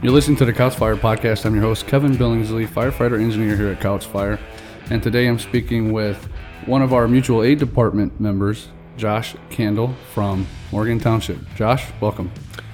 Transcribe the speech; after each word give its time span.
You're 0.00 0.12
listening 0.12 0.36
to 0.36 0.44
the 0.44 0.52
Kouts 0.52 0.76
Fire 0.76 0.94
podcast. 0.94 1.44
I'm 1.44 1.54
your 1.54 1.64
host, 1.64 1.88
Kevin 1.88 2.12
Billingsley, 2.12 2.68
firefighter 2.68 3.20
engineer 3.20 3.56
here 3.56 3.66
at 3.66 3.80
Kouts 3.80 4.04
Fire. 4.04 4.38
And 4.90 5.02
today 5.02 5.26
I'm 5.26 5.40
speaking 5.40 5.92
with 5.92 6.28
one 6.66 6.82
of 6.82 6.92
our 6.92 7.08
mutual 7.08 7.42
aid 7.42 7.58
department 7.58 8.20
members, 8.20 8.68
Josh 8.96 9.34
Candle 9.50 9.96
from 10.14 10.46
Morgan 10.70 11.00
Township. 11.00 11.38
Josh, 11.56 11.84
welcome. 12.00 12.30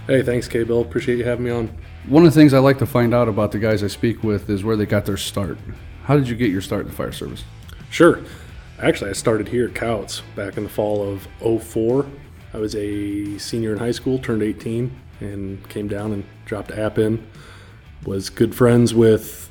Hey, 0.07 0.21
thanks, 0.21 0.48
K 0.48 0.64
Bill. 0.64 0.82
Appreciate 0.82 1.16
you 1.16 1.25
having 1.25 1.46
me 1.46 1.50
on. 1.50 1.75
One 2.08 2.26
of 2.26 2.34
the 2.34 2.39
things 2.39 2.52
I 2.52 2.58
like 2.58 2.76
to 2.80 2.86
find 2.86 3.14
out 3.14 3.27
about 3.27 3.52
the 3.52 3.59
guys 3.59 3.82
I 3.82 3.86
speak 3.86 4.22
with 4.22 4.50
is 4.50 4.62
where 4.62 4.77
they 4.77 4.84
got 4.84 5.07
their 5.07 5.16
start. 5.16 5.57
How 6.02 6.18
did 6.18 6.29
you 6.29 6.36
get 6.36 6.50
your 6.50 6.61
start 6.61 6.82
in 6.82 6.88
the 6.88 6.94
fire 6.94 7.11
service? 7.11 7.43
Sure. 7.88 8.21
Actually, 8.79 9.08
I 9.08 9.14
started 9.14 9.49
here 9.49 9.64
at 9.68 9.72
Kouts 9.72 10.21
back 10.36 10.58
in 10.58 10.64
the 10.64 10.68
fall 10.68 11.02
of 11.02 11.27
04. 11.64 12.04
I 12.52 12.58
was 12.58 12.77
a 12.77 13.38
senior 13.38 13.72
in 13.72 13.79
high 13.79 13.93
school, 13.93 14.18
turned 14.18 14.43
18, 14.43 14.94
and 15.21 15.67
came 15.68 15.89
down 15.89 16.13
and 16.13 16.25
dropped 16.45 16.71
app 16.73 16.99
in. 16.99 17.27
Was 18.05 18.29
good 18.31 18.55
friends 18.55 18.93
with 18.95 19.50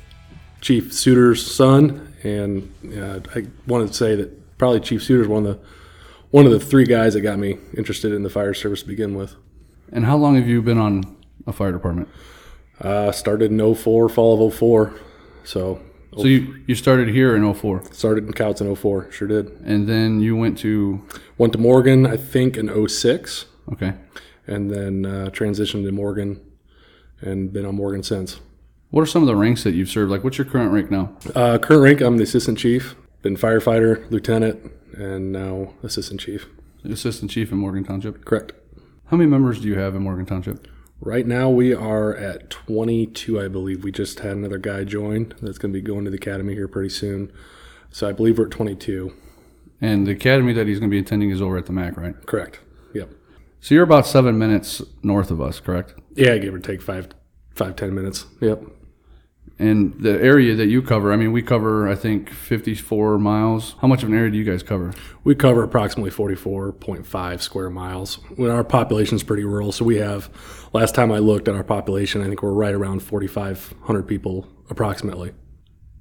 Chief 0.60 0.92
Suter's 0.92 1.44
son, 1.44 2.14
and 2.22 2.72
uh, 2.96 3.20
I 3.34 3.46
wanted 3.66 3.88
to 3.88 3.94
say 3.94 4.14
that 4.16 4.58
probably 4.58 4.80
Chief 4.80 5.02
Suter's 5.02 5.26
one 5.28 5.46
of 5.46 5.56
the 5.58 5.66
one 6.30 6.46
of 6.46 6.52
the 6.52 6.60
three 6.60 6.84
guys 6.84 7.14
that 7.14 7.20
got 7.20 7.38
me 7.38 7.58
interested 7.76 8.12
in 8.12 8.22
the 8.24 8.30
fire 8.30 8.54
service 8.54 8.82
to 8.82 8.88
begin 8.88 9.14
with. 9.14 9.36
And 9.92 10.04
how 10.04 10.16
long 10.16 10.34
have 10.36 10.48
you 10.48 10.62
been 10.62 10.78
on 10.78 11.16
a 11.46 11.52
fire 11.52 11.70
department? 11.70 12.08
Uh, 12.80 13.12
started 13.12 13.52
in 13.52 13.74
04, 13.74 14.08
fall 14.08 14.44
of 14.48 14.52
04. 14.54 14.94
So, 15.44 15.80
So 16.16 16.24
you, 16.24 16.64
you 16.66 16.74
started 16.74 17.08
here 17.08 17.36
in 17.36 17.54
04, 17.54 17.84
started 17.92 18.24
in 18.26 18.32
Kouts 18.32 18.60
in 18.60 18.74
04, 18.74 19.12
sure 19.12 19.28
did. 19.28 19.46
and 19.64 19.88
then 19.88 20.20
you 20.20 20.34
went 20.34 20.58
to, 20.58 21.06
Went 21.38 21.52
to 21.52 21.58
Morgan, 21.60 22.04
I 22.04 22.16
think, 22.16 22.56
in 22.56 22.88
06. 22.88 23.44
okay. 23.72 23.92
And 24.46 24.70
then 24.70 25.06
uh, 25.06 25.30
transitioned 25.30 25.84
to 25.84 25.92
Morgan 25.92 26.40
and 27.20 27.52
been 27.52 27.64
on 27.64 27.76
Morgan 27.76 28.02
since. 28.02 28.40
What 28.90 29.02
are 29.02 29.06
some 29.06 29.22
of 29.22 29.26
the 29.26 29.36
ranks 29.36 29.64
that 29.64 29.74
you've 29.74 29.88
served? 29.88 30.10
Like, 30.10 30.22
what's 30.22 30.38
your 30.38 30.44
current 30.44 30.72
rank 30.72 30.90
now? 30.90 31.16
Uh, 31.34 31.58
current 31.58 31.82
rank, 31.82 32.00
I'm 32.00 32.16
the 32.16 32.22
assistant 32.22 32.58
chief, 32.58 32.94
been 33.22 33.36
firefighter, 33.36 34.08
lieutenant, 34.10 34.70
and 34.96 35.32
now 35.32 35.74
assistant 35.82 36.20
chief. 36.20 36.46
Assistant 36.84 37.30
Chief 37.30 37.50
in 37.50 37.58
Morgan 37.58 37.84
Township. 37.84 38.24
Correct. 38.24 38.52
How 39.06 39.16
many 39.16 39.28
members 39.28 39.60
do 39.60 39.68
you 39.68 39.78
have 39.78 39.94
in 39.94 40.02
Morgan 40.02 40.26
Township? 40.26 40.68
Right 41.00 41.26
now 41.26 41.48
we 41.50 41.74
are 41.74 42.14
at 42.14 42.50
22, 42.50 43.40
I 43.40 43.48
believe. 43.48 43.84
We 43.84 43.90
just 43.90 44.20
had 44.20 44.36
another 44.36 44.58
guy 44.58 44.84
join 44.84 45.34
that's 45.40 45.58
going 45.58 45.72
to 45.72 45.78
be 45.78 45.82
going 45.82 46.04
to 46.04 46.10
the 46.10 46.16
academy 46.16 46.54
here 46.54 46.68
pretty 46.68 46.90
soon. 46.90 47.32
So 47.90 48.08
I 48.08 48.12
believe 48.12 48.38
we're 48.38 48.46
at 48.46 48.50
22. 48.50 49.14
And 49.80 50.06
the 50.06 50.12
academy 50.12 50.52
that 50.52 50.66
he's 50.66 50.78
going 50.78 50.90
to 50.90 50.94
be 50.94 51.00
attending 51.00 51.30
is 51.30 51.42
over 51.42 51.56
at 51.56 51.66
the 51.66 51.72
MAC, 51.72 51.96
right? 51.96 52.14
Correct. 52.26 52.60
So 53.64 53.74
you're 53.74 53.84
about 53.84 54.06
seven 54.06 54.36
minutes 54.36 54.82
north 55.02 55.30
of 55.30 55.40
us, 55.40 55.58
correct? 55.58 55.94
Yeah, 56.14 56.36
give 56.36 56.52
or 56.52 56.58
take 56.58 56.82
five, 56.82 57.08
five, 57.54 57.76
ten 57.76 57.94
minutes. 57.94 58.26
Yep. 58.42 58.62
And 59.58 59.94
the 59.94 60.22
area 60.22 60.54
that 60.54 60.66
you 60.66 60.82
cover, 60.82 61.10
I 61.14 61.16
mean, 61.16 61.32
we 61.32 61.40
cover, 61.40 61.88
I 61.88 61.94
think, 61.94 62.28
54 62.28 63.18
miles. 63.18 63.74
How 63.80 63.88
much 63.88 64.02
of 64.02 64.10
an 64.10 64.14
area 64.14 64.30
do 64.30 64.36
you 64.36 64.44
guys 64.44 64.62
cover? 64.62 64.92
We 65.22 65.34
cover 65.34 65.62
approximately 65.62 66.10
44.5 66.10 67.40
square 67.40 67.70
miles. 67.70 68.16
When 68.36 68.50
our 68.50 68.64
population 68.64 69.16
is 69.16 69.22
pretty 69.22 69.44
rural, 69.44 69.72
so 69.72 69.86
we 69.86 69.96
have, 69.96 70.28
last 70.74 70.94
time 70.94 71.10
I 71.10 71.20
looked 71.20 71.48
at 71.48 71.54
our 71.54 71.64
population, 71.64 72.20
I 72.20 72.26
think 72.26 72.42
we're 72.42 72.52
right 72.52 72.74
around 72.74 73.02
4,500 73.02 74.02
people 74.02 74.46
approximately. 74.68 75.32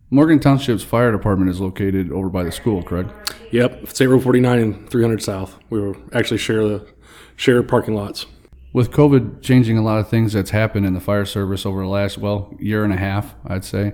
Morgan 0.09 0.39
Township's 0.39 0.84
fire 0.84 1.14
department 1.14 1.50
is 1.50 1.61
located 1.61 2.11
over 2.11 2.28
by 2.28 2.44
the 2.44 2.52
school, 2.52 2.84
correct? 2.84 3.34
Yep, 3.52 3.88
State 3.88 4.08
Road 4.08 4.22
49 4.22 4.59
and 4.59 4.89
300 4.89 5.23
South. 5.23 5.57
We 5.69 5.79
were 5.79 5.96
actually 6.12 6.40
share 6.40 6.68
the 6.68 6.93
share 7.36 7.64
parking 7.64 7.96
lots. 7.96 8.26
With 8.72 8.92
COVID 8.92 9.42
changing 9.42 9.78
a 9.78 9.84
lot 9.84 10.00
of 10.00 10.10
things 10.10 10.34
that's 10.34 10.50
happened 10.50 10.86
in 10.86 10.94
the 10.94 11.00
fire 11.00 11.26
service 11.26 11.66
over 11.66 11.82
the 11.82 11.88
last, 11.88 12.18
well, 12.18 12.56
year 12.60 12.84
and 12.84 12.92
a 12.92 12.98
half, 12.98 13.36
I'd 13.46 13.64
say, 13.64 13.94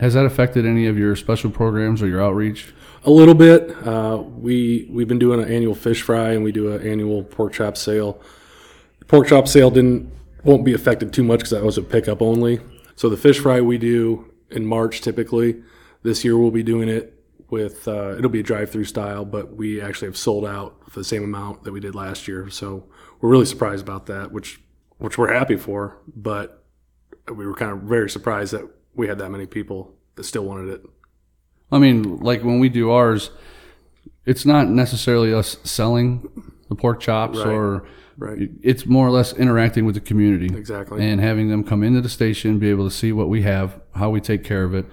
has 0.00 0.14
that 0.14 0.26
affected 0.26 0.66
any 0.66 0.86
of 0.86 0.98
your 0.98 1.16
special 1.16 1.50
programs 1.50 2.02
or 2.02 2.06
your 2.08 2.22
outreach? 2.22 2.74
A 3.04 3.10
little 3.10 3.34
bit. 3.34 3.70
Uh, 3.86 4.22
we 4.22 4.88
we've 4.90 5.08
been 5.08 5.18
doing 5.18 5.42
an 5.42 5.50
annual 5.50 5.74
fish 5.74 6.02
fry 6.02 6.32
and 6.32 6.42
we 6.42 6.52
do 6.52 6.72
an 6.72 6.86
annual 6.86 7.22
pork 7.22 7.52
chop 7.52 7.76
sale. 7.76 8.20
The 8.98 9.04
pork 9.04 9.28
chop 9.28 9.46
sale 9.46 9.70
didn't 9.70 10.12
won't 10.42 10.64
be 10.64 10.74
affected 10.74 11.12
too 11.12 11.22
much 11.22 11.40
because 11.40 11.50
that 11.50 11.64
was 11.64 11.78
a 11.78 11.82
pickup 11.82 12.20
only. 12.20 12.60
So 12.96 13.08
the 13.08 13.16
fish 13.16 13.38
fry 13.38 13.60
we 13.60 13.78
do 13.78 14.30
in 14.50 14.66
March 14.66 15.00
typically. 15.00 15.62
This 16.02 16.24
year 16.24 16.36
we'll 16.36 16.50
be 16.50 16.62
doing 16.62 16.88
it 16.88 17.13
with 17.54 17.86
uh, 17.88 18.16
it'll 18.18 18.30
be 18.30 18.40
a 18.40 18.48
drive-through 18.52 18.84
style, 18.84 19.24
but 19.24 19.54
we 19.56 19.80
actually 19.80 20.08
have 20.08 20.16
sold 20.16 20.44
out 20.44 20.70
for 20.90 20.98
the 21.00 21.04
same 21.04 21.22
amount 21.24 21.62
that 21.64 21.72
we 21.72 21.80
did 21.80 21.94
last 21.94 22.26
year. 22.28 22.50
So 22.50 22.84
we're 23.20 23.30
really 23.30 23.46
surprised 23.46 23.82
about 23.82 24.06
that, 24.06 24.32
which 24.32 24.60
which 24.98 25.16
we're 25.18 25.32
happy 25.32 25.56
for. 25.56 25.96
But 26.14 26.64
we 27.34 27.46
were 27.46 27.54
kind 27.54 27.72
of 27.72 27.78
very 27.96 28.10
surprised 28.10 28.52
that 28.52 28.64
we 28.94 29.06
had 29.08 29.18
that 29.18 29.30
many 29.30 29.46
people 29.46 29.94
that 30.16 30.24
still 30.24 30.44
wanted 30.44 30.68
it. 30.74 30.82
I 31.72 31.78
mean, 31.78 32.18
like 32.18 32.42
when 32.44 32.58
we 32.58 32.68
do 32.68 32.90
ours, 32.90 33.30
it's 34.26 34.44
not 34.44 34.68
necessarily 34.68 35.32
us 35.32 35.56
selling 35.64 36.28
the 36.68 36.74
pork 36.74 37.00
chops 37.00 37.38
Right. 37.38 37.46
or 37.48 37.84
Right. 38.16 38.50
it's 38.62 38.86
more 38.86 39.06
or 39.06 39.10
less 39.10 39.32
interacting 39.32 39.84
with 39.86 39.94
the 39.96 40.00
community 40.00 40.46
Exactly. 40.56 41.04
and 41.04 41.20
having 41.20 41.48
them 41.48 41.64
come 41.64 41.82
into 41.82 42.00
the 42.00 42.08
station, 42.08 42.58
be 42.58 42.70
able 42.70 42.84
to 42.88 42.94
see 42.94 43.10
what 43.12 43.28
we 43.28 43.42
have, 43.42 43.80
how 43.96 44.08
we 44.10 44.20
take 44.20 44.44
care 44.44 44.62
of 44.64 44.72
it, 44.74 44.86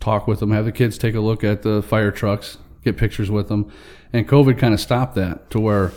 talk 0.00 0.26
with 0.26 0.40
them, 0.40 0.50
have 0.50 0.64
the 0.64 0.72
kids 0.72 0.98
take 0.98 1.14
a 1.14 1.20
look 1.20 1.42
at 1.44 1.62
the 1.62 1.82
fire 1.82 2.10
trucks, 2.10 2.58
get 2.84 2.96
pictures 2.96 3.30
with 3.30 3.48
them. 3.48 3.70
And 4.12 4.28
COVID 4.28 4.58
kind 4.58 4.74
of 4.74 4.80
stopped 4.80 5.14
that 5.16 5.50
to 5.50 5.60
where 5.60 5.92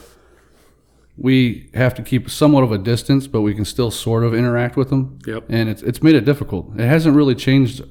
we 1.17 1.69
have 1.73 1.93
to 1.95 2.01
keep 2.01 2.29
somewhat 2.29 2.63
of 2.63 2.71
a 2.71 2.77
distance, 2.77 3.27
but 3.27 3.41
we 3.41 3.53
can 3.53 3.65
still 3.65 3.91
sort 3.91 4.23
of 4.23 4.33
interact 4.33 4.77
with 4.77 4.89
them. 4.89 5.19
Yep. 5.27 5.45
And 5.49 5.69
it's, 5.69 5.81
it's 5.81 6.01
made 6.01 6.15
it 6.15 6.25
difficult. 6.25 6.79
It 6.79 6.87
hasn't 6.87 7.15
really 7.15 7.35
changed 7.35 7.83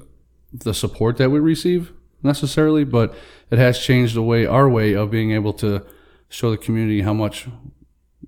the 0.51 0.73
support 0.73 1.17
that 1.17 1.29
we 1.29 1.39
receive 1.39 1.93
necessarily, 2.23 2.83
but 2.83 3.13
it 3.51 3.59
has 3.59 3.79
changed 3.79 4.15
the 4.15 4.23
way, 4.23 4.45
our 4.45 4.67
way 4.67 4.93
of 4.93 5.11
being 5.11 5.31
able 5.31 5.53
to 5.53 5.85
show 6.27 6.51
the 6.51 6.57
community 6.57 7.01
how 7.01 7.13
much 7.13 7.47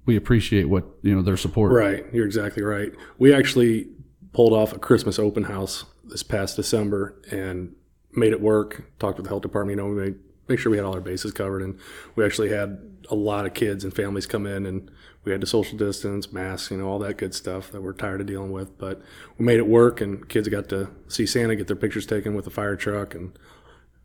we 0.05 0.15
appreciate 0.15 0.65
what, 0.65 0.85
you 1.01 1.15
know, 1.15 1.21
their 1.21 1.37
support. 1.37 1.71
Right, 1.71 2.05
you're 2.13 2.25
exactly 2.25 2.63
right. 2.63 2.91
We 3.17 3.33
actually 3.33 3.87
pulled 4.33 4.53
off 4.53 4.71
a 4.71 4.79
Christmas 4.79 5.19
open 5.19 5.43
house 5.43 5.85
this 6.11 6.23
past 6.23 6.55
December 6.55 7.15
and 7.31 7.75
made 8.11 8.33
it 8.33 8.41
work. 8.41 8.83
Talked 8.99 9.17
with 9.17 9.25
the 9.25 9.29
health 9.29 9.41
department, 9.41 9.77
you 9.77 9.83
know, 9.83 9.89
we 9.89 10.01
made 10.01 10.15
make 10.51 10.59
sure 10.59 10.69
we 10.69 10.77
had 10.77 10.85
all 10.85 10.93
our 10.93 11.01
bases 11.01 11.31
covered, 11.31 11.61
and 11.61 11.79
we 12.15 12.25
actually 12.25 12.49
had 12.49 12.79
a 13.09 13.15
lot 13.15 13.45
of 13.45 13.53
kids 13.53 13.83
and 13.83 13.93
families 13.93 14.25
come 14.25 14.45
in, 14.45 14.65
and 14.65 14.91
we 15.23 15.31
had 15.31 15.41
to 15.41 15.47
social 15.47 15.77
distance, 15.77 16.31
masks, 16.31 16.71
you 16.71 16.77
know, 16.77 16.87
all 16.87 16.99
that 16.99 17.17
good 17.17 17.33
stuff 17.33 17.71
that 17.71 17.81
we're 17.81 17.93
tired 17.93 18.21
of 18.21 18.27
dealing 18.27 18.51
with. 18.51 18.77
But 18.77 19.01
we 19.37 19.45
made 19.45 19.57
it 19.57 19.67
work, 19.67 20.01
and 20.01 20.27
kids 20.27 20.47
got 20.49 20.69
to 20.69 20.89
see 21.07 21.25
Santa, 21.25 21.55
get 21.55 21.67
their 21.67 21.75
pictures 21.75 22.05
taken 22.05 22.35
with 22.35 22.45
the 22.45 22.51
fire 22.51 22.75
truck, 22.75 23.15
and 23.15 23.37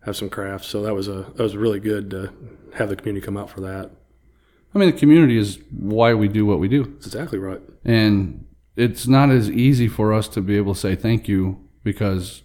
have 0.04 0.16
some 0.16 0.30
crafts. 0.30 0.68
So 0.68 0.82
that 0.82 0.94
was 0.94 1.08
a 1.08 1.26
that 1.34 1.42
was 1.42 1.56
really 1.56 1.80
good 1.80 2.10
to 2.10 2.32
have 2.74 2.88
the 2.88 2.96
community 2.96 3.24
come 3.24 3.36
out 3.36 3.50
for 3.50 3.60
that. 3.62 3.90
I 4.74 4.78
mean, 4.78 4.90
the 4.90 4.98
community 4.98 5.38
is 5.38 5.58
why 5.70 6.14
we 6.14 6.28
do 6.28 6.44
what 6.44 6.60
we 6.60 6.68
do. 6.68 6.84
That's 6.84 7.06
exactly 7.06 7.38
right. 7.38 7.60
And 7.84 8.46
it's 8.76 9.06
not 9.06 9.30
as 9.30 9.50
easy 9.50 9.88
for 9.88 10.12
us 10.12 10.28
to 10.28 10.42
be 10.42 10.56
able 10.56 10.74
to 10.74 10.80
say 10.80 10.94
thank 10.94 11.28
you 11.28 11.65
because 11.86 12.42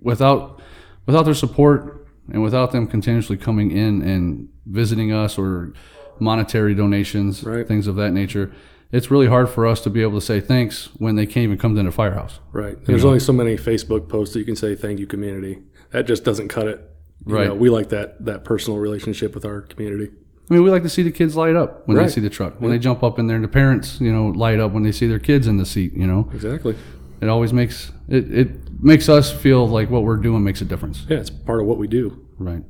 without 0.00 0.60
without 1.06 1.22
their 1.22 1.34
support 1.34 2.06
and 2.32 2.42
without 2.42 2.72
them 2.72 2.86
continuously 2.86 3.36
coming 3.36 3.70
in 3.70 4.02
and 4.02 4.48
visiting 4.66 5.12
us 5.12 5.38
or 5.38 5.72
monetary 6.18 6.74
donations, 6.74 7.42
Right. 7.44 7.66
things 7.66 7.86
of 7.86 7.96
that 7.96 8.12
nature, 8.12 8.50
it's 8.92 9.10
really 9.10 9.26
hard 9.28 9.48
for 9.48 9.66
us 9.66 9.80
to 9.82 9.90
be 9.90 10.02
able 10.02 10.18
to 10.20 10.26
say 10.26 10.40
thanks 10.40 10.90
when 10.98 11.14
they 11.16 11.24
can't 11.24 11.44
even 11.44 11.56
come 11.58 11.74
to 11.76 11.82
the 11.82 11.90
firehouse. 11.92 12.40
Right. 12.52 12.76
There's 12.84 13.04
only 13.04 13.20
so 13.20 13.32
many 13.32 13.56
Facebook 13.56 14.08
posts 14.08 14.34
that 14.34 14.40
you 14.40 14.44
can 14.44 14.56
say 14.56 14.74
thank 14.74 14.98
you 14.98 15.06
community. 15.06 15.60
That 15.92 16.06
just 16.06 16.24
doesn't 16.24 16.48
cut 16.48 16.66
it. 16.66 16.78
You 17.26 17.34
Right. 17.36 17.48
know, 17.48 17.54
we 17.54 17.70
like 17.70 17.88
that 17.90 18.24
that 18.26 18.44
personal 18.44 18.78
relationship 18.80 19.34
with 19.34 19.44
our 19.44 19.60
community. 19.62 20.10
I 20.50 20.54
mean, 20.54 20.64
we 20.64 20.70
like 20.70 20.82
to 20.82 20.88
see 20.88 21.04
the 21.04 21.12
kids 21.12 21.36
light 21.36 21.54
up 21.54 21.86
when 21.86 21.96
Right. 21.96 22.06
they 22.06 22.10
see 22.12 22.20
the 22.20 22.28
truck. 22.30 22.60
When 22.60 22.72
they 22.72 22.78
jump 22.78 23.04
up 23.04 23.18
in 23.20 23.28
there, 23.28 23.36
and 23.36 23.44
the 23.44 23.48
parents, 23.62 24.00
you 24.00 24.10
know, 24.12 24.28
light 24.28 24.58
up 24.58 24.72
when 24.72 24.82
they 24.82 24.90
see 24.92 25.06
their 25.06 25.20
kids 25.20 25.46
in 25.46 25.58
the 25.58 25.66
seat. 25.66 25.92
You 25.94 26.08
know, 26.08 26.28
Exactly. 26.34 26.74
It 27.20 27.28
always 27.28 27.52
makes 27.52 27.92
it. 28.08 28.32
It 28.32 28.82
makes 28.82 29.08
us 29.08 29.32
feel 29.32 29.68
like 29.68 29.90
what 29.90 30.02
we're 30.04 30.16
doing 30.16 30.42
makes 30.42 30.60
a 30.60 30.64
difference. 30.64 31.04
Yeah, 31.08 31.18
it's 31.18 31.30
part 31.30 31.60
of 31.60 31.66
what 31.66 31.78
we 31.78 31.86
do. 31.86 32.26
Right. 32.38 32.62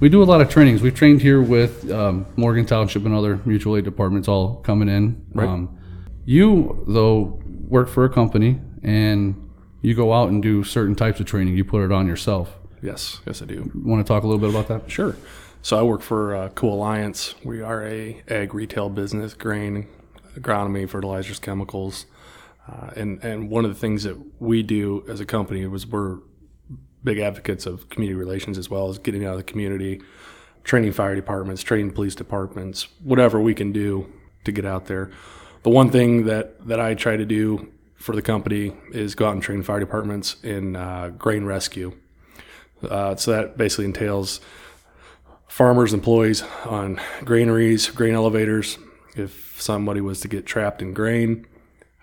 We 0.00 0.08
do 0.08 0.22
a 0.22 0.24
lot 0.24 0.40
of 0.40 0.48
trainings. 0.48 0.80
We've 0.80 0.94
trained 0.94 1.22
here 1.22 1.42
with 1.42 1.90
um, 1.90 2.26
Morgan 2.36 2.64
Township 2.64 3.04
and 3.04 3.14
other 3.14 3.40
mutual 3.44 3.76
aid 3.76 3.84
departments 3.84 4.28
all 4.28 4.56
coming 4.56 4.88
in. 4.88 5.26
Right. 5.32 5.48
Um, 5.48 5.76
you, 6.24 6.84
though, 6.86 7.42
work 7.66 7.88
for 7.88 8.04
a 8.04 8.08
company 8.08 8.60
and 8.82 9.50
you 9.82 9.94
go 9.94 10.12
out 10.12 10.28
and 10.28 10.42
do 10.42 10.62
certain 10.62 10.94
types 10.94 11.18
of 11.18 11.26
training. 11.26 11.56
You 11.56 11.64
put 11.64 11.84
it 11.84 11.90
on 11.90 12.06
yourself. 12.06 12.56
Yes, 12.80 13.20
yes, 13.26 13.42
I 13.42 13.46
do. 13.46 13.70
Want 13.74 14.06
to 14.06 14.08
talk 14.08 14.22
a 14.22 14.26
little 14.26 14.40
bit 14.40 14.50
about 14.50 14.68
that? 14.68 14.90
Sure. 14.90 15.16
So 15.62 15.78
I 15.78 15.82
work 15.82 16.02
for 16.02 16.36
uh, 16.36 16.48
Co 16.50 16.68
Alliance. 16.68 17.34
We 17.44 17.60
are 17.60 17.84
a 17.84 18.22
ag 18.28 18.54
retail 18.54 18.88
business, 18.88 19.34
grain, 19.34 19.88
agronomy, 20.36 20.88
fertilizers, 20.88 21.40
chemicals, 21.40 22.06
uh, 22.68 22.90
and 22.96 23.22
and 23.24 23.50
one 23.50 23.64
of 23.64 23.72
the 23.72 23.78
things 23.78 24.02
that 24.04 24.16
we 24.40 24.62
do 24.62 25.04
as 25.08 25.20
a 25.20 25.26
company 25.26 25.66
was 25.66 25.86
we're 25.86 26.18
big 27.04 27.18
advocates 27.18 27.64
of 27.64 27.88
community 27.88 28.18
relations 28.18 28.58
as 28.58 28.68
well 28.68 28.88
as 28.88 28.98
getting 28.98 29.24
out 29.24 29.32
of 29.32 29.38
the 29.38 29.44
community, 29.44 30.02
training 30.64 30.92
fire 30.92 31.14
departments, 31.14 31.62
training 31.62 31.90
police 31.92 32.14
departments, 32.14 32.88
whatever 33.02 33.40
we 33.40 33.54
can 33.54 33.72
do 33.72 34.12
to 34.44 34.52
get 34.52 34.64
out 34.64 34.86
there. 34.86 35.10
The 35.62 35.70
one 35.70 35.90
thing 35.90 36.24
that 36.26 36.66
that 36.66 36.80
I 36.80 36.94
try 36.94 37.16
to 37.16 37.24
do 37.24 37.72
for 37.94 38.14
the 38.14 38.22
company 38.22 38.76
is 38.92 39.14
go 39.14 39.26
out 39.26 39.32
and 39.32 39.42
train 39.42 39.62
fire 39.62 39.80
departments 39.80 40.36
in 40.42 40.76
uh, 40.76 41.10
grain 41.16 41.44
rescue. 41.44 41.96
Uh, 42.82 43.16
so 43.16 43.32
that 43.32 43.56
basically 43.56 43.86
entails 43.86 44.40
farmers, 45.48 45.92
employees 45.92 46.42
on 46.64 47.00
granaries, 47.24 47.88
grain 47.90 48.14
elevators. 48.14 48.78
If 49.16 49.60
somebody 49.60 50.00
was 50.00 50.20
to 50.20 50.28
get 50.28 50.46
trapped 50.46 50.80
in 50.80 50.92
grain, 50.94 51.46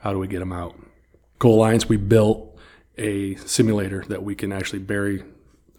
how 0.05 0.13
do 0.13 0.19
we 0.19 0.27
get 0.27 0.37
them 0.37 0.53
out? 0.53 0.79
Co-Alliance, 1.39 1.89
we 1.89 1.97
built 1.97 2.55
a 2.95 3.33
simulator 3.37 4.05
that 4.07 4.21
we 4.21 4.35
can 4.35 4.51
actually 4.51 4.77
bury 4.77 5.23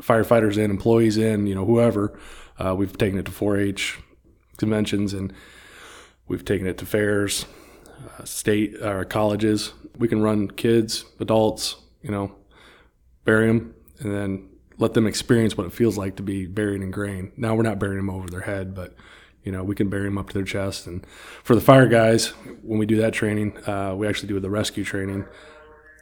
firefighters 0.03 0.59
in, 0.59 0.69
employees 0.69 1.17
in, 1.17 1.47
you 1.47 1.55
know, 1.55 1.65
whoever. 1.65 2.19
Uh, 2.59 2.75
we've 2.75 2.99
taken 2.99 3.21
it 3.21 3.25
to 3.27 3.31
4-H 3.31 4.01
conventions 4.57 5.13
and 5.13 5.33
we've 6.27 6.45
taken 6.45 6.67
it 6.67 6.77
to 6.79 6.85
fairs, 6.85 7.47
uh, 8.19 8.25
state 8.25 8.75
or 8.83 9.05
colleges. 9.05 9.73
We 9.97 10.09
can 10.09 10.21
run 10.21 10.51
kids, 10.51 11.05
adults, 11.21 11.77
you 12.03 12.11
know, 12.11 12.35
bury 13.25 13.47
them, 13.47 13.77
and 14.01 14.13
then 14.13 14.49
let 14.77 14.95
them 14.95 15.07
experience 15.07 15.57
what 15.57 15.69
it 15.69 15.73
feels 15.73 15.97
like 15.97 16.17
to 16.17 16.25
be 16.25 16.47
buried 16.47 16.83
in 16.83 16.91
grain. 16.91 17.31
Now 17.37 17.55
we're 17.55 17.63
not 17.63 17.79
burying 17.79 17.99
them 17.99 18.11
over 18.11 18.27
their 18.27 18.41
head, 18.41 18.75
but 18.75 18.93
you 19.47 19.53
know 19.53 19.63
we 19.63 19.77
can 19.77 19.89
bury 19.89 20.05
them 20.05 20.19
up 20.19 20.29
to 20.29 20.35
their 20.35 20.45
chest. 20.45 20.87
And 20.87 21.07
for 21.45 21.55
the 21.55 21.61
fire 21.61 21.87
guys, 21.87 22.31
when 22.63 22.79
we 22.79 22.85
do 22.85 22.97
that 22.97 23.15
training, 23.15 23.57
uh, 23.67 23.95
we 23.97 24.07
actually 24.07 24.29
do 24.29 24.39
the 24.41 24.51
rescue 24.51 24.85
training, 24.85 25.25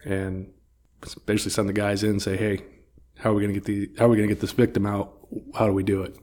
and 0.05 0.51
basically 1.27 1.53
send 1.53 1.69
the 1.69 1.75
guys 1.75 2.03
in 2.03 2.11
and 2.11 2.23
say, 2.23 2.37
"Hey, 2.37 2.65
how 3.19 3.31
are 3.31 3.35
we 3.35 3.43
going 3.43 3.55
to 3.55 3.61
get 3.61 3.67
the 3.67 3.91
how 3.99 4.07
are 4.07 4.09
we 4.09 4.17
going 4.17 4.29
to 4.29 4.35
get 4.35 4.41
this 4.41 4.53
victim 4.53 4.87
out? 4.87 5.13
How 5.55 5.67
do 5.67 5.75
we 5.75 5.85
do 5.85 6.03
it?" 6.03 6.17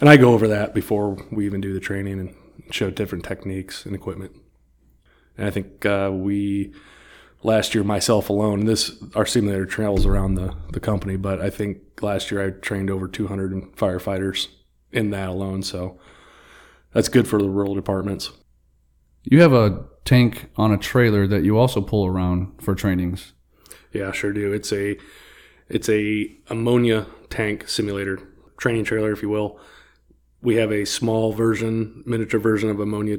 And 0.00 0.10
I 0.10 0.16
go 0.18 0.34
over 0.34 0.46
that 0.48 0.74
before 0.74 1.16
we 1.32 1.46
even 1.46 1.60
do 1.60 1.72
the 1.72 1.80
training 1.80 2.20
and 2.20 2.34
show 2.70 2.90
different 2.90 3.24
techniques 3.24 3.86
and 3.86 3.94
equipment. 3.94 4.32
And 5.38 5.46
I 5.46 5.50
think 5.50 5.86
uh, 5.86 6.10
we 6.12 6.74
last 7.42 7.74
year 7.74 7.82
myself 7.82 8.28
alone. 8.28 8.66
This 8.66 9.02
our 9.14 9.24
simulator 9.24 9.64
travels 9.64 10.04
around 10.04 10.34
the 10.34 10.54
the 10.70 10.80
company, 10.80 11.16
but 11.16 11.40
I 11.40 11.48
think 11.48 12.02
last 12.02 12.30
year 12.30 12.44
I 12.46 12.50
trained 12.50 12.90
over 12.90 13.08
200 13.08 13.74
firefighters 13.74 14.48
in 14.90 15.08
that 15.10 15.30
alone. 15.30 15.62
So 15.62 15.98
that's 16.92 17.08
good 17.08 17.28
for 17.28 17.38
the 17.38 17.48
rural 17.48 17.74
departments. 17.74 18.30
You 19.24 19.40
have 19.40 19.52
a 19.52 19.84
tank 20.04 20.50
on 20.56 20.72
a 20.72 20.78
trailer 20.78 21.26
that 21.26 21.44
you 21.44 21.58
also 21.58 21.80
pull 21.80 22.06
around 22.06 22.60
for 22.60 22.74
trainings. 22.74 23.32
Yeah, 23.92 24.12
sure 24.12 24.32
do. 24.32 24.52
It's 24.52 24.72
a 24.72 24.96
it's 25.68 25.88
a 25.88 26.36
ammonia 26.48 27.06
tank 27.30 27.68
simulator 27.68 28.18
training 28.58 28.84
trailer, 28.84 29.12
if 29.12 29.22
you 29.22 29.28
will. 29.28 29.58
We 30.40 30.56
have 30.56 30.72
a 30.72 30.84
small 30.84 31.32
version, 31.32 32.02
miniature 32.04 32.40
version 32.40 32.68
of 32.68 32.80
ammonia 32.80 33.18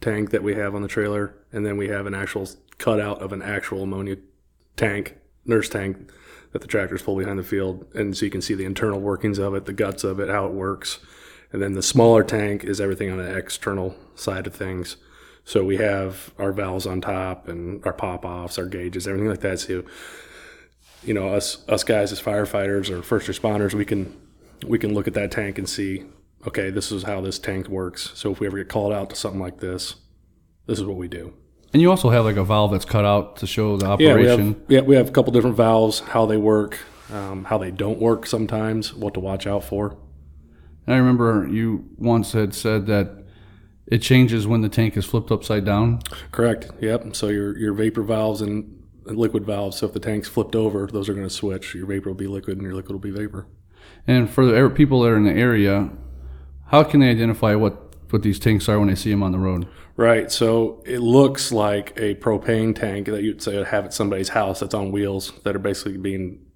tank 0.00 0.30
that 0.30 0.42
we 0.42 0.54
have 0.54 0.74
on 0.74 0.82
the 0.82 0.88
trailer, 0.88 1.34
and 1.50 1.64
then 1.64 1.76
we 1.76 1.88
have 1.88 2.06
an 2.06 2.14
actual 2.14 2.48
cutout 2.78 3.20
of 3.22 3.32
an 3.32 3.42
actual 3.42 3.82
ammonia 3.82 4.16
tank, 4.76 5.16
nurse 5.44 5.68
tank 5.68 6.10
that 6.52 6.62
the 6.62 6.68
tractors 6.68 7.02
pull 7.02 7.16
behind 7.16 7.38
the 7.38 7.42
field, 7.42 7.86
and 7.94 8.16
so 8.16 8.24
you 8.24 8.30
can 8.30 8.40
see 8.40 8.54
the 8.54 8.64
internal 8.64 9.00
workings 9.00 9.38
of 9.38 9.54
it, 9.54 9.66
the 9.66 9.72
guts 9.72 10.04
of 10.04 10.20
it, 10.20 10.28
how 10.28 10.46
it 10.46 10.52
works. 10.52 10.98
And 11.52 11.62
then 11.62 11.72
the 11.72 11.82
smaller 11.82 12.22
tank 12.22 12.64
is 12.64 12.80
everything 12.80 13.10
on 13.10 13.18
the 13.18 13.36
external 13.36 13.96
side 14.14 14.46
of 14.46 14.54
things. 14.54 14.96
So 15.44 15.64
we 15.64 15.78
have 15.78 16.34
our 16.38 16.52
valves 16.52 16.86
on 16.86 17.00
top 17.00 17.48
and 17.48 17.84
our 17.86 17.92
pop 17.92 18.24
offs, 18.24 18.58
our 18.58 18.66
gauges, 18.66 19.06
everything 19.06 19.30
like 19.30 19.40
that. 19.40 19.60
So, 19.60 19.82
you 21.02 21.14
know, 21.14 21.28
us 21.28 21.66
us 21.68 21.84
guys 21.84 22.12
as 22.12 22.20
firefighters 22.20 22.90
or 22.90 23.02
first 23.02 23.28
responders, 23.28 23.72
we 23.72 23.86
can 23.86 24.14
we 24.66 24.78
can 24.78 24.92
look 24.92 25.08
at 25.08 25.14
that 25.14 25.30
tank 25.30 25.56
and 25.56 25.66
see, 25.66 26.04
okay, 26.46 26.68
this 26.68 26.92
is 26.92 27.04
how 27.04 27.22
this 27.22 27.38
tank 27.38 27.68
works. 27.68 28.10
So 28.14 28.30
if 28.30 28.40
we 28.40 28.46
ever 28.46 28.58
get 28.58 28.68
called 28.68 28.92
out 28.92 29.08
to 29.10 29.16
something 29.16 29.40
like 29.40 29.60
this, 29.60 29.94
this 30.66 30.78
is 30.78 30.84
what 30.84 30.98
we 30.98 31.08
do. 31.08 31.32
And 31.72 31.80
you 31.80 31.90
also 31.90 32.10
have 32.10 32.26
like 32.26 32.36
a 32.36 32.44
valve 32.44 32.72
that's 32.72 32.84
cut 32.84 33.06
out 33.06 33.36
to 33.36 33.46
show 33.46 33.78
the 33.78 33.86
operation. 33.86 34.18
Yeah, 34.18 34.24
we 34.26 34.36
have 34.36 34.56
yeah 34.68 34.80
we 34.82 34.96
have 34.96 35.08
a 35.08 35.12
couple 35.12 35.32
different 35.32 35.56
valves, 35.56 36.00
how 36.00 36.26
they 36.26 36.36
work, 36.36 36.78
um, 37.10 37.44
how 37.44 37.56
they 37.56 37.70
don't 37.70 37.98
work 37.98 38.26
sometimes, 38.26 38.92
what 38.92 39.14
to 39.14 39.20
watch 39.20 39.46
out 39.46 39.64
for. 39.64 39.96
And 40.88 40.94
I 40.94 40.98
remember 41.00 41.46
you 41.46 41.84
once 41.98 42.32
had 42.32 42.54
said 42.54 42.86
that 42.86 43.26
it 43.86 43.98
changes 43.98 44.46
when 44.46 44.62
the 44.62 44.70
tank 44.70 44.96
is 44.96 45.04
flipped 45.04 45.30
upside 45.30 45.66
down. 45.66 46.00
Correct. 46.32 46.70
Yep. 46.80 47.14
So 47.14 47.28
your 47.28 47.58
your 47.58 47.74
vapor 47.74 48.02
valves 48.02 48.40
and 48.40 48.82
liquid 49.04 49.44
valves. 49.44 49.76
So 49.76 49.86
if 49.86 49.92
the 49.92 50.00
tank's 50.00 50.28
flipped 50.28 50.56
over, 50.56 50.86
those 50.86 51.10
are 51.10 51.12
going 51.12 51.28
to 51.28 51.34
switch. 51.34 51.74
Your 51.74 51.84
vapor 51.84 52.08
will 52.08 52.16
be 52.16 52.26
liquid, 52.26 52.56
and 52.56 52.66
your 52.66 52.74
liquid 52.74 52.92
will 52.92 53.00
be 53.00 53.10
vapor. 53.10 53.46
And 54.06 54.30
for 54.30 54.46
the 54.46 54.70
people 54.70 55.02
that 55.02 55.10
are 55.10 55.16
in 55.18 55.24
the 55.24 55.32
area, 55.32 55.90
how 56.68 56.84
can 56.84 57.00
they 57.00 57.10
identify 57.10 57.54
what, 57.54 57.94
what 58.08 58.22
these 58.22 58.38
tanks 58.38 58.66
are 58.66 58.78
when 58.78 58.88
they 58.88 58.94
see 58.94 59.10
them 59.10 59.22
on 59.22 59.32
the 59.32 59.38
road? 59.38 59.68
Right. 59.94 60.32
So 60.32 60.82
it 60.86 61.00
looks 61.00 61.52
like 61.52 61.92
a 61.98 62.14
propane 62.14 62.74
tank 62.74 63.08
that 63.08 63.22
you'd 63.22 63.42
say 63.42 63.62
have 63.62 63.84
at 63.84 63.92
somebody's 63.92 64.30
house 64.30 64.60
that's 64.60 64.72
on 64.72 64.90
wheels 64.90 65.34
that 65.44 65.54
are 65.54 65.58
basically 65.58 65.98
being 65.98 66.46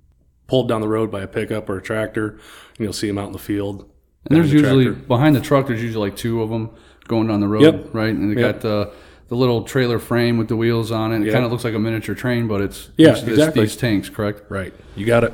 pulled 0.47 0.69
down 0.69 0.81
the 0.81 0.89
road 0.89 1.11
by 1.11 1.21
a 1.21 1.29
pickup 1.29 1.69
or 1.69 1.77
a 1.77 1.83
tractor. 1.83 2.31
And 2.31 2.79
you'll 2.79 2.95
see 2.95 3.09
them 3.09 3.19
out 3.19 3.27
in 3.27 3.33
the 3.33 3.39
field. 3.39 3.92
And 4.27 4.37
there's 4.37 4.51
the 4.51 4.59
usually 4.59 4.85
tractor. 4.87 5.03
behind 5.07 5.37
the 5.37 5.41
truck. 5.41 5.67
There's 5.67 5.83
usually 5.83 6.09
like 6.11 6.17
two 6.17 6.43
of 6.43 6.51
them 6.51 6.71
going 7.09 7.27
down 7.29 7.41
the 7.41 7.49
road, 7.49 7.63
Yep. 7.63 7.95
right? 7.95 8.15
And 8.15 8.35
they 8.37 8.41
Yep. 8.41 8.55
got 8.55 8.61
the 8.63 8.91
the 9.29 9.37
little 9.39 9.63
trailer 9.63 9.99
frame 9.99 10.37
with 10.37 10.49
the 10.49 10.57
wheels 10.57 10.91
on 10.93 11.11
it. 11.11 11.23
It 11.23 11.27
Yep. 11.27 11.33
kind 11.33 11.45
of 11.47 11.51
looks 11.51 11.65
like 11.65 11.73
a 11.73 11.79
miniature 11.79 12.15
train, 12.15 12.47
but 12.49 12.61
it's 12.61 12.91
Yeah, 12.99 13.13
it's, 13.13 13.21
it's 13.21 13.29
exactly. 13.31 13.63
these 13.63 13.77
tanks, 13.77 14.11
correct? 14.11 14.43
right. 14.51 14.75
You 14.95 15.07
got 15.07 15.25
it. 15.25 15.33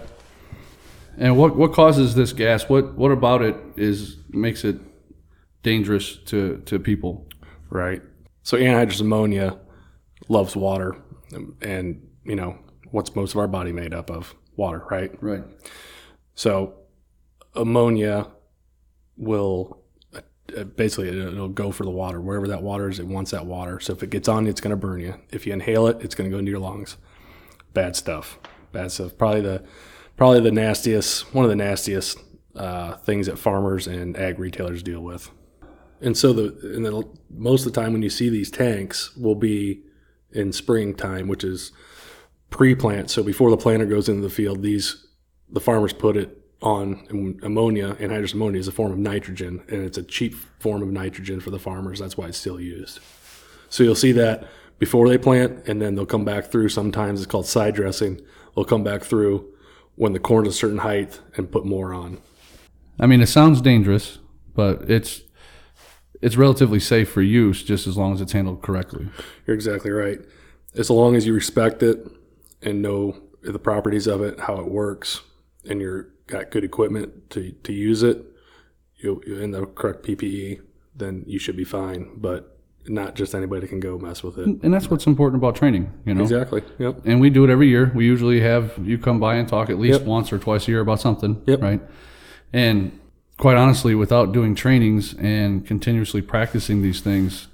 And 1.19 1.37
what 1.37 1.56
what 1.56 1.73
causes 1.73 2.14
this 2.14 2.32
gas? 2.32 2.69
What 2.69 2.96
what 2.96 3.11
about 3.11 3.43
it 3.43 3.56
is 3.76 4.17
makes 4.31 4.64
it 4.64 4.79
dangerous 5.64 6.17
to 6.26 6.62
to 6.67 6.79
people? 6.79 7.26
Right. 7.70 8.00
So 8.44 8.56
anhydrous 8.56 9.00
ammonia 9.00 9.58
loves 10.29 10.55
water, 10.56 10.96
and 11.61 12.00
you 12.25 12.37
know 12.37 12.56
what's 12.93 13.14
most 13.17 13.34
of 13.34 13.41
our 13.41 13.49
body 13.49 13.73
made 13.73 13.93
up 13.93 14.11
of? 14.11 14.34
Water, 14.56 14.82
right? 14.91 15.11
Right. 15.20 15.43
So 16.34 16.75
ammonia 17.55 18.29
will 19.19 19.82
uh, 20.15 20.65
basically 20.65 21.09
it'll 21.09 21.49
go 21.49 21.70
for 21.70 21.85
the 21.85 21.91
water 21.91 22.20
wherever 22.20 22.49
that 22.49 22.62
water 22.62 22.88
is. 22.88 22.99
It 22.99 23.06
wants 23.06 23.32
that 23.32 23.44
water. 23.44 23.81
So 23.81 23.93
if 23.93 24.03
it 24.03 24.11
gets 24.11 24.29
on 24.29 24.44
you, 24.44 24.50
it's 24.50 24.61
going 24.61 24.70
to 24.70 24.76
burn 24.76 25.00
you. 25.00 25.15
If 25.31 25.47
you 25.47 25.53
inhale 25.53 25.87
it, 25.88 25.99
it's 26.00 26.15
going 26.15 26.31
to 26.31 26.35
go 26.35 26.38
into 26.38 26.50
your 26.50 26.61
lungs. 26.61 26.97
Bad 27.75 27.97
stuff. 27.97 28.38
Bad 28.73 28.93
stuff. 28.93 29.19
Probably 29.19 29.43
the 29.43 29.62
probably 30.17 30.41
the 30.41 30.53
nastiest 30.53 31.34
one 31.34 31.44
of 31.44 31.51
the 31.51 31.56
nastiest 31.56 32.19
uh, 32.56 32.96
things 32.96 33.27
that 33.27 33.39
farmers 33.39 33.87
and 33.87 34.17
ag 34.17 34.39
retailers 34.39 34.82
deal 34.82 35.01
with. 35.01 35.31
And 36.01 36.17
so 36.17 36.32
the 36.32 36.75
and 36.75 36.84
then 36.84 37.05
most 37.31 37.67
of 37.67 37.72
the 37.72 37.81
time 37.81 37.93
when 37.93 38.03
you 38.03 38.10
see 38.10 38.29
these 38.29 38.51
tanks 38.51 39.17
will 39.17 39.34
be 39.34 39.82
in 40.32 40.53
springtime, 40.53 41.29
which 41.29 41.44
is 41.44 41.72
pre-plant. 42.51 43.10
So 43.10 43.22
before 43.22 43.51
the 43.51 43.56
planter 43.56 43.87
goes 43.87 44.08
into 44.08 44.22
the 44.22 44.31
field, 44.31 44.63
these 44.63 45.06
the 45.51 45.60
farmers 45.60 45.93
put 45.93 46.17
it 46.17 46.37
on 46.60 47.06
and 47.08 47.43
ammonia. 47.43 47.94
Anhydrous 47.94 48.34
ammonia 48.34 48.60
is 48.60 48.69
a 48.69 48.72
form 48.72 48.93
of 48.93 48.98
nitrogen, 48.98 49.62
and 49.69 49.84
it's 49.84 49.98
a 49.98 50.03
cheap 50.03 50.34
form 50.58 50.82
of 50.82 50.88
nitrogen 50.88 51.41
for 51.41 51.50
the 51.50 51.58
farmers. 51.58 51.98
That's 51.98 52.17
why 52.17 52.29
it's 52.29 52.38
still 52.38 52.60
used. 52.60 53.00
So 53.69 53.82
you'll 53.82 53.94
see 53.94 54.12
that 54.12 54.46
before 54.79 55.08
they 55.08 55.19
plant, 55.19 55.69
and 55.69 55.81
then 55.81 55.94
they'll 55.94 56.06
come 56.06 56.24
back 56.24 56.46
through. 56.46 56.70
Sometimes 56.70 57.20
it's 57.20 57.31
called 57.31 57.46
side 57.46 57.74
dressing. 57.74 58.20
They'll 58.55 58.65
come 58.65 58.84
back 58.84 59.03
through 59.03 59.53
when 59.94 60.12
the 60.12 60.19
corn's 60.19 60.48
a 60.48 60.53
certain 60.53 60.79
height 60.79 61.20
and 61.36 61.50
put 61.50 61.65
more 61.65 61.93
on. 61.93 62.19
I 63.00 63.06
mean, 63.06 63.20
it 63.20 63.27
sounds 63.27 63.60
dangerous, 63.60 64.19
but 64.55 64.91
it's 64.91 65.22
it's 66.20 66.36
relatively 66.36 66.81
safe 66.81 67.08
for 67.08 67.22
use 67.22 67.62
just 67.62 67.86
as 67.86 67.96
long 67.96 68.12
as 68.12 68.20
it's 68.20 68.32
handled 68.32 68.62
correctly. 68.62 69.08
You're 69.46 69.55
exactly 69.55 69.93
right. 69.93 70.19
As 70.74 70.91
long 70.91 71.15
as 71.15 71.27
you 71.27 71.32
respect 71.32 71.82
it 71.82 72.05
and 72.62 72.82
know 72.82 73.17
the 73.43 73.58
properties 73.58 74.08
of 74.08 74.20
it, 74.20 74.41
how 74.41 74.56
it 74.56 74.69
works, 74.69 75.20
and 75.69 75.81
you're 75.81 76.08
got 76.29 76.51
good 76.53 76.63
equipment 76.63 77.29
to, 77.31 77.51
to 77.65 77.73
use 77.73 78.03
it, 78.05 78.25
you 78.97 79.20
you're 79.27 79.43
in 79.43 79.51
the 79.51 79.67
correct 79.67 80.05
PPE, 80.05 80.61
then 80.94 81.25
you 81.27 81.39
should 81.41 81.56
be 81.56 81.65
fine. 81.65 82.08
But 82.17 82.55
not 82.87 83.15
just 83.17 83.35
anybody 83.35 83.67
can 83.67 83.81
go 83.81 83.99
mess 83.99 84.23
with 84.23 84.39
it. 84.39 84.47
And 84.63 84.73
that's 84.73 84.89
what's 84.91 85.06
important 85.06 85.43
about 85.43 85.56
training, 85.56 85.93
you 86.06 86.15
know. 86.15 86.23
Exactly. 86.23 86.63
Yep. 86.79 87.03
And 87.05 87.20
we 87.20 87.29
do 87.29 87.44
it 87.44 87.51
every 87.51 87.69
year. 87.69 87.93
We 87.94 88.06
usually 88.06 88.41
have 88.41 88.79
you 88.82 88.97
come 88.97 89.20
by 89.20 89.35
and 89.35 89.47
talk 89.49 89.69
at 89.69 89.79
least 89.79 90.01
Yep. 90.01 90.08
once 90.08 90.32
or 90.32 90.39
twice 90.39 90.67
a 90.69 90.70
year 90.70 90.81
about 90.81 91.01
something, 91.01 91.43
Yep. 91.47 91.61
right? 91.61 91.81
And 92.53 92.99
quite 93.37 93.56
honestly, 93.58 93.94
without 93.94 94.32
doing 94.32 94.55
trainings 94.55 95.15
and 95.19 95.67
continuously 95.67 96.23
practicing 96.23 96.81
these 96.81 97.01
things, 97.03 97.49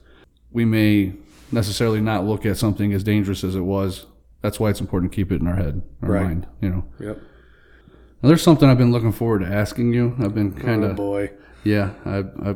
we 0.53 0.65
may 0.65 1.15
necessarily 1.51 2.01
not 2.01 2.25
look 2.25 2.47
at 2.47 2.57
something 2.57 2.93
as 2.93 3.03
dangerous 3.03 3.43
as 3.43 3.57
it 3.57 3.61
was. 3.65 4.07
That's 4.41 4.61
why 4.61 4.71
it's 4.71 4.81
important 4.81 5.11
to 5.11 5.17
keep 5.17 5.33
it 5.33 5.41
in 5.41 5.49
our 5.49 5.57
head, 5.57 5.83
our 6.03 6.11
Right. 6.13 6.23
mind, 6.25 6.47
you 6.61 6.71
know. 6.71 6.85
Yep. 7.01 7.19
Now, 8.25 8.29
there's 8.29 8.43
something 8.43 8.67
I've 8.71 8.79
been 8.79 8.91
looking 8.91 9.13
forward 9.13 9.41
to 9.41 9.47
asking 9.47 9.93
you. 9.93 10.17
I've 10.19 10.35
been 10.35 10.51
kind 10.55 10.83
Oh 10.83 10.89
of 10.89 10.97
boy. 10.97 11.31
yeah, 11.63 11.91
I, 12.07 12.21
I, 12.43 12.55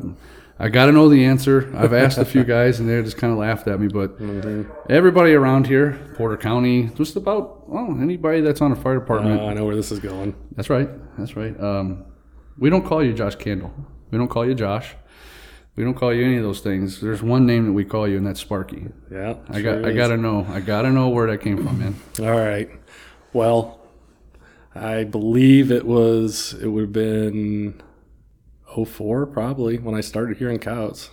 I 0.57 0.69
got 0.69 0.87
to 0.87 0.91
know 0.91 1.09
the 1.09 1.23
answer. 1.25 1.71
I've 1.77 1.93
asked 1.93 2.17
a 2.17 2.25
few 2.25 2.43
guys, 2.43 2.79
and 2.79 2.89
they 2.89 2.99
just 3.03 3.17
kind 3.17 3.31
of 3.31 3.37
laughed 3.37 3.67
at 3.67 3.79
me. 3.79 3.87
But 3.87 4.17
Mm-hmm. 4.19 4.67
everybody 4.89 5.33
around 5.33 5.67
here, 5.67 5.99
Porter 6.15 6.37
County, 6.37 6.87
just 6.95 7.15
about 7.15 7.69
well, 7.69 7.95
anybody 8.01 8.41
that's 8.41 8.61
on 8.61 8.71
a 8.71 8.75
fire 8.75 8.97
Uh, 8.97 8.99
department. 9.01 9.41
I 9.41 9.53
know 9.53 9.63
where 9.65 9.75
this 9.75 9.91
is 9.91 9.99
going. 9.99 10.33
that's 10.55 10.71
right. 10.71 10.89
That's 11.19 11.35
right. 11.35 11.57
Um, 11.61 12.03
we 12.57 12.71
don't 12.71 12.83
call 12.83 13.03
you 13.03 13.13
Josh 13.13 13.35
Candle. 13.35 13.71
We 14.09 14.17
don't 14.17 14.27
call 14.27 14.47
you 14.47 14.55
Josh. 14.55 14.95
We 15.75 15.83
don't 15.83 15.93
call 15.93 16.11
you 16.11 16.25
any 16.25 16.37
of 16.37 16.43
those 16.43 16.61
things. 16.61 16.99
There's 16.99 17.21
one 17.21 17.45
name 17.45 17.67
that 17.67 17.73
we 17.73 17.85
call 17.85 18.07
you, 18.07 18.17
and 18.17 18.25
that's 18.25 18.39
Sparky. 18.39 18.87
Yeah, 19.11 19.35
I 19.49 19.61
got. 19.61 19.85
I 19.85 19.93
gotta 19.93 20.17
know. 20.17 20.47
I 20.49 20.61
gotta 20.61 20.89
know 20.89 21.09
where 21.09 21.27
that 21.29 21.41
came 21.41 21.57
from, 21.63 21.77
man. 21.77 21.95
All 22.21 22.37
right. 22.37 22.69
Well, 23.33 23.78
I 24.79 25.03
believe 25.03 25.71
it 25.71 25.85
was. 25.85 26.53
It 26.53 26.67
would 26.67 26.83
have 26.83 26.93
been 26.93 27.81
04 28.85 29.25
probably 29.25 29.77
when 29.77 29.93
I 29.93 30.01
started 30.01 30.37
hearing 30.37 30.59
cows. 30.59 31.09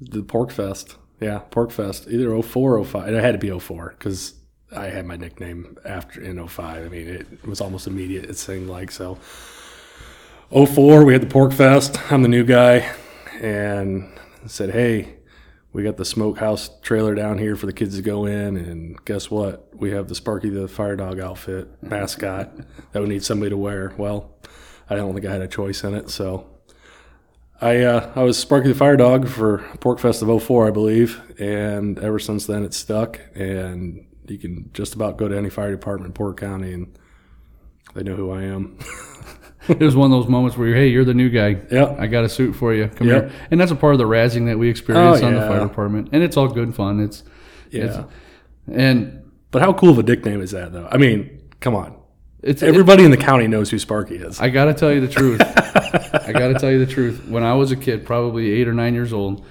The 0.00 0.22
Pork 0.22 0.50
Fest. 0.50 0.96
Yeah, 1.20 1.38
Pork 1.38 1.70
Fest. 1.70 2.08
Either 2.10 2.42
04 2.42 2.78
or 2.78 2.84
05. 2.84 3.08
It 3.08 3.22
had 3.22 3.32
to 3.32 3.38
be 3.38 3.58
04 3.58 3.94
because 3.98 4.34
I 4.74 4.86
had 4.86 5.06
my 5.06 5.16
nickname 5.16 5.78
after 5.84 6.20
in 6.20 6.46
05. 6.46 6.84
I 6.84 6.88
mean, 6.88 7.08
it 7.08 7.46
was 7.46 7.60
almost 7.60 7.86
immediate, 7.86 8.26
it 8.28 8.36
seemed 8.36 8.68
like. 8.68 8.90
So 8.90 9.18
04, 10.50 11.04
we 11.04 11.14
had 11.14 11.22
the 11.22 11.26
Pork 11.26 11.52
Fest. 11.52 11.98
I'm 12.12 12.22
the 12.22 12.28
new 12.28 12.44
guy 12.44 12.92
and 13.40 14.12
said, 14.46 14.70
hey, 14.70 15.16
we 15.72 15.82
got 15.82 15.96
the 15.96 16.04
smokehouse 16.04 16.70
trailer 16.82 17.14
down 17.14 17.38
here 17.38 17.56
for 17.56 17.66
the 17.66 17.72
kids 17.72 17.96
to 17.96 18.02
go 18.02 18.26
in, 18.26 18.56
and 18.56 19.02
guess 19.04 19.30
what? 19.30 19.68
We 19.74 19.90
have 19.92 20.08
the 20.08 20.14
Sparky 20.14 20.50
the 20.50 20.68
Fire 20.68 20.96
Dog 20.96 21.18
outfit 21.18 21.82
mascot 21.82 22.50
that 22.92 23.02
we 23.02 23.08
need 23.08 23.24
somebody 23.24 23.50
to 23.50 23.56
wear. 23.56 23.94
Well, 23.96 24.34
I 24.90 24.96
don't 24.96 25.14
think 25.14 25.24
I 25.24 25.32
had 25.32 25.40
a 25.40 25.48
choice 25.48 25.82
in 25.82 25.94
it, 25.94 26.10
so 26.10 26.46
I 27.60 27.80
uh, 27.80 28.12
I 28.14 28.22
was 28.22 28.38
Sparky 28.38 28.68
the 28.68 28.74
Fire 28.74 28.96
Dog 28.96 29.28
for 29.28 29.58
Pork 29.80 29.98
Fest 29.98 30.20
of 30.20 30.42
04, 30.42 30.68
I 30.68 30.70
believe, 30.70 31.22
and 31.40 31.98
ever 31.98 32.18
since 32.18 32.46
then 32.46 32.64
it's 32.64 32.76
stuck. 32.76 33.20
And 33.34 34.06
you 34.26 34.38
can 34.38 34.70
just 34.74 34.94
about 34.94 35.16
go 35.16 35.28
to 35.28 35.36
any 35.36 35.48
fire 35.48 35.70
department 35.70 36.08
in 36.08 36.12
Porter 36.12 36.34
County, 36.34 36.74
and 36.74 36.98
they 37.94 38.02
know 38.02 38.16
who 38.16 38.30
I 38.30 38.42
am. 38.42 38.78
it 39.68 39.80
was 39.80 39.94
one 39.96 40.10
of 40.12 40.18
those 40.20 40.28
moments 40.28 40.56
where, 40.56 40.68
you're, 40.68 40.76
hey, 40.76 40.88
you're 40.88 41.04
the 41.04 41.14
new 41.14 41.28
guy. 41.30 41.60
Yep. 41.70 41.96
I 41.98 42.06
got 42.06 42.24
a 42.24 42.28
suit 42.28 42.54
for 42.54 42.74
you. 42.74 42.88
Come 42.88 43.06
Yep. 43.08 43.22
here. 43.30 43.32
And 43.50 43.60
that's 43.60 43.70
a 43.70 43.76
part 43.76 43.94
of 43.94 43.98
the 43.98 44.04
razzing 44.06 44.46
that 44.46 44.58
we 44.58 44.68
experience 44.68 45.20
Oh, 45.22 45.26
on 45.26 45.34
the 45.34 45.40
fire 45.40 45.60
department, 45.60 46.08
and 46.12 46.22
it's 46.22 46.36
all 46.36 46.48
good 46.48 46.64
and 46.64 46.74
fun. 46.74 47.00
It's 47.00 47.22
Yeah. 47.70 47.84
it's- 47.84 48.04
and 48.72 49.18
But 49.50 49.62
how 49.62 49.72
cool 49.72 49.90
of 49.90 49.98
a 49.98 50.02
nickname 50.02 50.40
is 50.40 50.52
that, 50.52 50.72
though? 50.72 50.88
I 50.90 50.96
mean, 50.96 51.28
come 51.60 51.74
on. 51.74 51.94
it's 52.42 52.62
Everybody 52.62 53.04
in 53.04 53.10
the 53.10 53.16
county 53.16 53.46
knows 53.46 53.70
who 53.70 53.78
Sparky 53.78 54.16
is. 54.16 54.40
I 54.40 54.48
gotta 54.48 54.72
tell 54.74 54.92
you 54.92 55.00
the 55.00 55.08
truth. 55.12 55.40
I 56.26 56.32
gotta 56.32 56.54
tell 56.54 56.70
you 56.70 56.78
the 56.84 56.90
truth. 56.90 57.28
When 57.28 57.42
I 57.44 57.54
was 57.54 57.70
a 57.70 57.76
kid, 57.76 58.04
probably 58.06 58.50
eight 58.52 58.66
or 58.66 58.72
nine 58.74 58.94
years 58.94 59.12
old, 59.12 59.44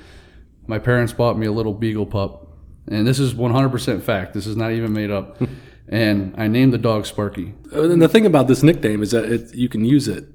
my 0.67 0.79
parents 0.79 1.13
bought 1.13 1.37
me 1.37 1.45
a 1.45 1.51
little 1.51 1.73
beagle 1.73 2.05
pup, 2.05 2.47
and 2.87 3.05
this 3.07 3.19
is 3.19 3.33
100% 3.33 4.01
fact. 4.01 4.33
This 4.33 4.45
is 4.47 4.55
not 4.57 4.71
even 4.71 4.91
made 4.93 5.11
up. 5.11 5.41
and 5.91 6.33
I 6.37 6.47
named 6.47 6.73
the 6.73 6.77
dog 6.77 7.05
Sparky. 7.05 7.53
And 7.71 8.01
the 8.01 8.07
thing 8.07 8.25
about 8.25 8.47
this 8.47 8.63
nickname 8.63 9.03
is 9.03 9.11
that 9.11 9.25
it, 9.25 9.53
you 9.53 9.69
can 9.69 9.85
use 9.85 10.07
it. 10.07 10.25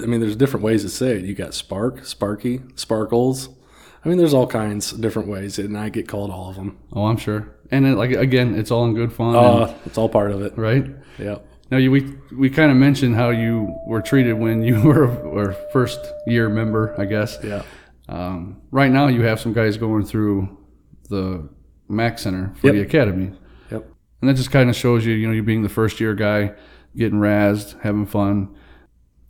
I 0.00 0.06
mean, 0.06 0.20
there's 0.20 0.36
different 0.36 0.62
ways 0.64 0.82
to 0.82 0.88
say 0.88 1.16
it. 1.16 1.24
You 1.24 1.34
got 1.34 1.54
Spark, 1.54 2.04
Sparky, 2.04 2.60
Sparkles. 2.76 3.48
I 4.04 4.08
mean, 4.08 4.18
there's 4.18 4.34
all 4.34 4.46
kinds 4.46 4.92
of 4.92 5.00
different 5.00 5.28
ways, 5.28 5.58
and 5.58 5.76
I 5.76 5.88
get 5.88 6.06
called 6.06 6.30
all 6.30 6.50
of 6.50 6.56
them. 6.56 6.78
Oh, 6.92 7.06
I'm 7.06 7.16
sure. 7.16 7.48
And 7.72 7.84
it, 7.84 7.96
like 7.96 8.12
again, 8.12 8.54
it's 8.54 8.70
all 8.70 8.84
in 8.84 8.94
good 8.94 9.12
fun, 9.12 9.34
and- 9.34 9.46
Uh, 9.64 9.74
it's 9.86 9.98
all 9.98 10.08
part 10.08 10.30
of 10.30 10.40
it. 10.42 10.56
right? 10.56 10.86
Yeah. 11.18 11.38
Now, 11.70 11.76
you, 11.78 11.90
we 11.90 12.14
we 12.34 12.48
kind 12.48 12.70
of 12.70 12.76
mentioned 12.78 13.14
how 13.16 13.30
you 13.30 13.74
were 13.86 14.00
treated 14.00 14.34
when 14.34 14.62
you 14.62 14.80
were 14.88 15.50
a 15.50 15.54
first 15.72 15.98
year 16.26 16.48
member, 16.48 16.94
I 16.98 17.04
guess. 17.04 17.38
Yeah. 17.42 17.62
Um, 18.08 18.62
right 18.70 18.90
now, 18.90 19.08
you 19.08 19.22
have 19.22 19.38
some 19.40 19.52
guys 19.52 19.76
going 19.76 20.04
through 20.06 20.56
the 21.10 21.46
Mac 21.88 22.18
Center 22.18 22.52
for 22.60 22.68
Yep. 22.68 22.74
the 22.76 22.80
academy. 22.82 23.32
And 24.20 24.28
that 24.28 24.34
just 24.34 24.50
kind 24.50 24.68
of 24.68 24.76
shows 24.76 25.06
you, 25.06 25.14
you 25.14 25.26
know, 25.26 25.32
you 25.32 25.42
being 25.42 25.62
the 25.62 25.68
first 25.68 26.00
year 26.00 26.14
guy, 26.14 26.54
getting 26.96 27.18
razzed, 27.18 27.80
having 27.82 28.06
fun. 28.06 28.54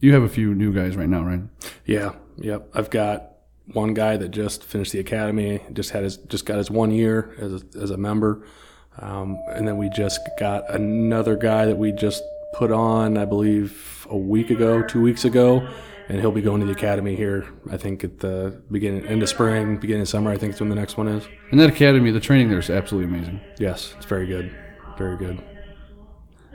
You 0.01 0.13
have 0.15 0.23
a 0.23 0.29
few 0.29 0.55
new 0.55 0.73
guys 0.73 0.97
right 0.97 1.09
now, 1.09 1.25
right? 1.25 1.43
Yeah. 1.85 2.13
Yep. 2.39 2.71
I've 2.75 2.91
got 2.91 3.33
one 3.73 3.95
guy 3.95 4.17
that 4.17 4.31
just 4.31 4.65
finished 4.65 4.93
the 4.93 4.99
academy, 4.99 5.61
just 5.73 5.91
had 5.91 6.05
his 6.05 6.17
just 6.17 6.47
got 6.47 6.59
his 6.59 6.71
one 6.71 6.91
year 6.91 7.35
as 7.39 7.63
a, 7.63 7.83
as 7.83 7.91
a 7.91 7.97
member, 7.97 8.47
um, 8.99 9.39
and 9.49 9.67
then 9.69 9.77
we 9.77 9.91
just 9.91 10.21
got 10.39 10.69
another 10.71 11.37
guy 11.37 11.67
that 11.67 11.77
we 11.77 11.93
just 11.93 12.23
put 12.55 12.73
on, 12.73 13.19
I 13.19 13.25
believe, 13.25 14.07
a 14.09 14.17
week 14.17 14.51
ago, 14.51 14.83
two 14.83 15.03
weeks 15.03 15.25
ago, 15.25 15.69
and 16.09 16.19
he'll 16.21 16.33
be 16.33 16.41
going 16.41 16.61
to 16.61 16.67
the 16.67 16.73
academy 16.73 17.15
here. 17.15 17.47
I 17.71 17.77
think 17.77 18.05
at 18.05 18.21
the 18.21 18.61
beginning, 18.71 19.07
end 19.07 19.23
of 19.23 19.29
spring, 19.29 19.77
beginning 19.77 20.03
of 20.03 20.09
summer. 20.09 20.31
I 20.31 20.39
think 20.39 20.55
is 20.55 20.61
when 20.61 20.71
the 20.71 20.75
next 20.75 20.97
one 20.97 21.09
is. 21.09 21.29
And 21.51 21.61
that 21.61 21.69
academy, 21.69 22.11
the 22.11 22.21
training 22.21 22.49
there 22.49 22.59
is 22.59 22.71
absolutely 22.71 23.15
amazing. 23.15 23.41
Yes, 23.59 23.95
it's 23.97 24.07
very 24.07 24.27
good, 24.27 24.55
very 24.99 25.17
good. 25.17 25.43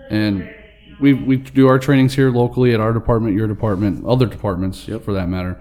And 0.09 0.53
we 0.99 1.13
we 1.13 1.37
do 1.37 1.67
our 1.67 1.79
trainings 1.79 2.13
here 2.13 2.29
locally 2.29 2.73
at 2.73 2.79
our 2.79 2.93
department, 2.93 3.35
your 3.35 3.47
department, 3.47 4.05
other 4.05 4.25
departments 4.25 4.87
Yep. 4.87 5.03
for 5.03 5.13
that 5.13 5.27
matter. 5.29 5.59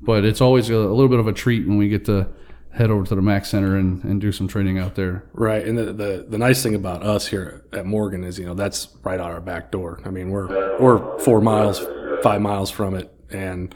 But 0.00 0.24
it's 0.24 0.40
always 0.40 0.68
a, 0.70 0.74
a 0.74 0.94
little 0.94 1.08
bit 1.08 1.20
of 1.20 1.28
a 1.28 1.32
treat 1.32 1.66
when 1.68 1.76
we 1.78 1.88
get 1.88 2.04
to 2.06 2.28
head 2.72 2.90
over 2.90 3.04
to 3.04 3.14
the 3.14 3.22
Mac 3.22 3.44
Center 3.44 3.76
and, 3.76 4.02
and 4.02 4.20
do 4.20 4.32
some 4.32 4.48
training 4.48 4.78
out 4.78 4.94
there. 4.94 5.24
Right, 5.34 5.64
and 5.64 5.76
the, 5.78 5.92
the 5.92 6.26
the 6.28 6.38
nice 6.38 6.62
thing 6.62 6.74
about 6.74 7.02
us 7.04 7.28
here 7.28 7.64
at 7.72 7.86
Morgan 7.86 8.24
is 8.24 8.38
you 8.38 8.46
know 8.46 8.54
that's 8.54 8.88
right 9.04 9.20
out 9.20 9.30
our 9.30 9.40
back 9.40 9.70
door. 9.70 10.00
I 10.04 10.10
mean 10.10 10.30
we're 10.30 10.78
we're 10.80 11.18
four 11.20 11.40
miles, 11.40 11.84
five 12.22 12.40
miles 12.40 12.70
from 12.70 12.94
it, 12.94 13.14
and 13.30 13.74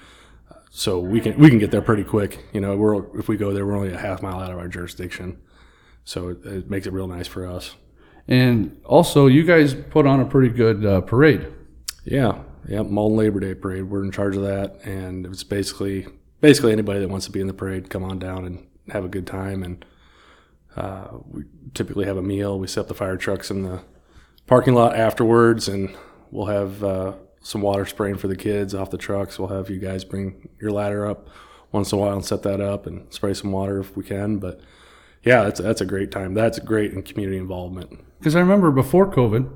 so 0.70 0.98
we 0.98 1.20
can 1.20 1.38
we 1.38 1.48
can 1.48 1.58
get 1.58 1.70
there 1.70 1.82
pretty 1.82 2.04
quick. 2.04 2.44
You 2.52 2.60
know, 2.60 2.74
we're 2.76 3.18
if 3.18 3.28
we 3.28 3.36
go 3.36 3.52
there, 3.52 3.66
we're 3.66 3.76
only 3.76 3.92
a 3.92 3.98
half 3.98 4.22
mile 4.22 4.40
out 4.40 4.50
of 4.50 4.58
our 4.58 4.68
jurisdiction, 4.68 5.38
so 6.04 6.30
it, 6.30 6.44
it 6.44 6.70
makes 6.70 6.86
it 6.86 6.92
real 6.92 7.06
nice 7.06 7.28
for 7.28 7.46
us. 7.46 7.76
And 8.28 8.80
also, 8.84 9.26
you 9.26 9.44
guys 9.44 9.74
put 9.74 10.06
on 10.06 10.20
a 10.20 10.24
pretty 10.24 10.48
good 10.48 10.84
uh, 10.84 11.00
parade. 11.00 11.46
Yeah, 12.04 12.40
yeah, 12.68 12.82
Malden 12.82 13.16
Labor 13.16 13.40
Day 13.40 13.54
parade. 13.54 13.84
We're 13.84 14.04
in 14.04 14.10
charge 14.10 14.36
of 14.36 14.42
that, 14.42 14.84
and 14.84 15.26
it's 15.26 15.44
basically 15.44 16.06
basically 16.40 16.72
anybody 16.72 17.00
that 17.00 17.08
wants 17.08 17.26
to 17.26 17.32
be 17.32 17.40
in 17.40 17.46
the 17.46 17.54
parade, 17.54 17.90
come 17.90 18.04
on 18.04 18.18
down 18.18 18.44
and 18.44 18.66
have 18.90 19.04
a 19.04 19.08
good 19.08 19.26
time. 19.26 19.62
And 19.62 19.84
uh, 20.76 21.08
we 21.28 21.44
typically 21.74 22.04
have 22.06 22.16
a 22.16 22.22
meal. 22.22 22.58
We 22.58 22.66
set 22.66 22.82
up 22.82 22.88
the 22.88 22.94
fire 22.94 23.16
trucks 23.16 23.50
in 23.50 23.62
the 23.62 23.80
parking 24.46 24.74
lot 24.74 24.96
afterwards, 24.96 25.68
and 25.68 25.96
we'll 26.30 26.46
have 26.46 26.84
uh, 26.84 27.14
some 27.40 27.62
water 27.62 27.86
spraying 27.86 28.18
for 28.18 28.28
the 28.28 28.36
kids 28.36 28.74
off 28.74 28.90
the 28.90 28.98
trucks. 28.98 29.38
We'll 29.38 29.48
have 29.48 29.70
you 29.70 29.78
guys 29.78 30.04
bring 30.04 30.48
your 30.60 30.70
ladder 30.70 31.06
up 31.06 31.28
once 31.72 31.92
in 31.92 31.98
a 31.98 32.00
while 32.00 32.14
and 32.14 32.24
set 32.24 32.42
that 32.42 32.60
up 32.60 32.86
and 32.86 33.12
spray 33.12 33.34
some 33.34 33.52
water 33.52 33.80
if 33.80 33.96
we 33.96 34.04
can. 34.04 34.38
But 34.38 34.60
yeah, 35.26 35.42
that's 35.44 35.60
that's 35.60 35.80
a 35.80 35.84
great 35.86 36.10
time. 36.10 36.32
That's 36.34 36.58
great 36.60 36.92
in 36.92 37.02
community 37.02 37.36
involvement. 37.38 37.90
Because 38.18 38.34
I 38.34 38.40
remember 38.40 38.70
before 38.70 39.10
COVID, 39.12 39.50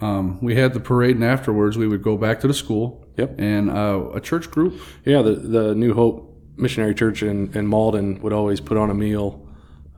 um, 0.00 0.40
we 0.42 0.56
had 0.56 0.74
the 0.74 0.80
parade, 0.80 1.14
and 1.16 1.24
afterwards 1.24 1.78
we 1.78 1.86
would 1.86 2.02
go 2.02 2.16
back 2.16 2.40
to 2.40 2.48
the 2.48 2.54
school. 2.54 3.06
Yep. 3.16 3.36
And 3.38 3.70
uh, 3.70 4.10
a 4.14 4.20
church 4.20 4.50
group. 4.50 4.80
Yeah, 5.04 5.22
the 5.22 5.34
the 5.34 5.74
New 5.74 5.94
Hope 5.94 6.32
Missionary 6.56 6.94
Church 6.94 7.22
in, 7.22 7.52
in 7.56 7.66
Malden 7.66 8.20
would 8.22 8.32
always 8.32 8.60
put 8.60 8.76
on 8.76 8.90
a 8.90 8.94
meal 8.94 9.46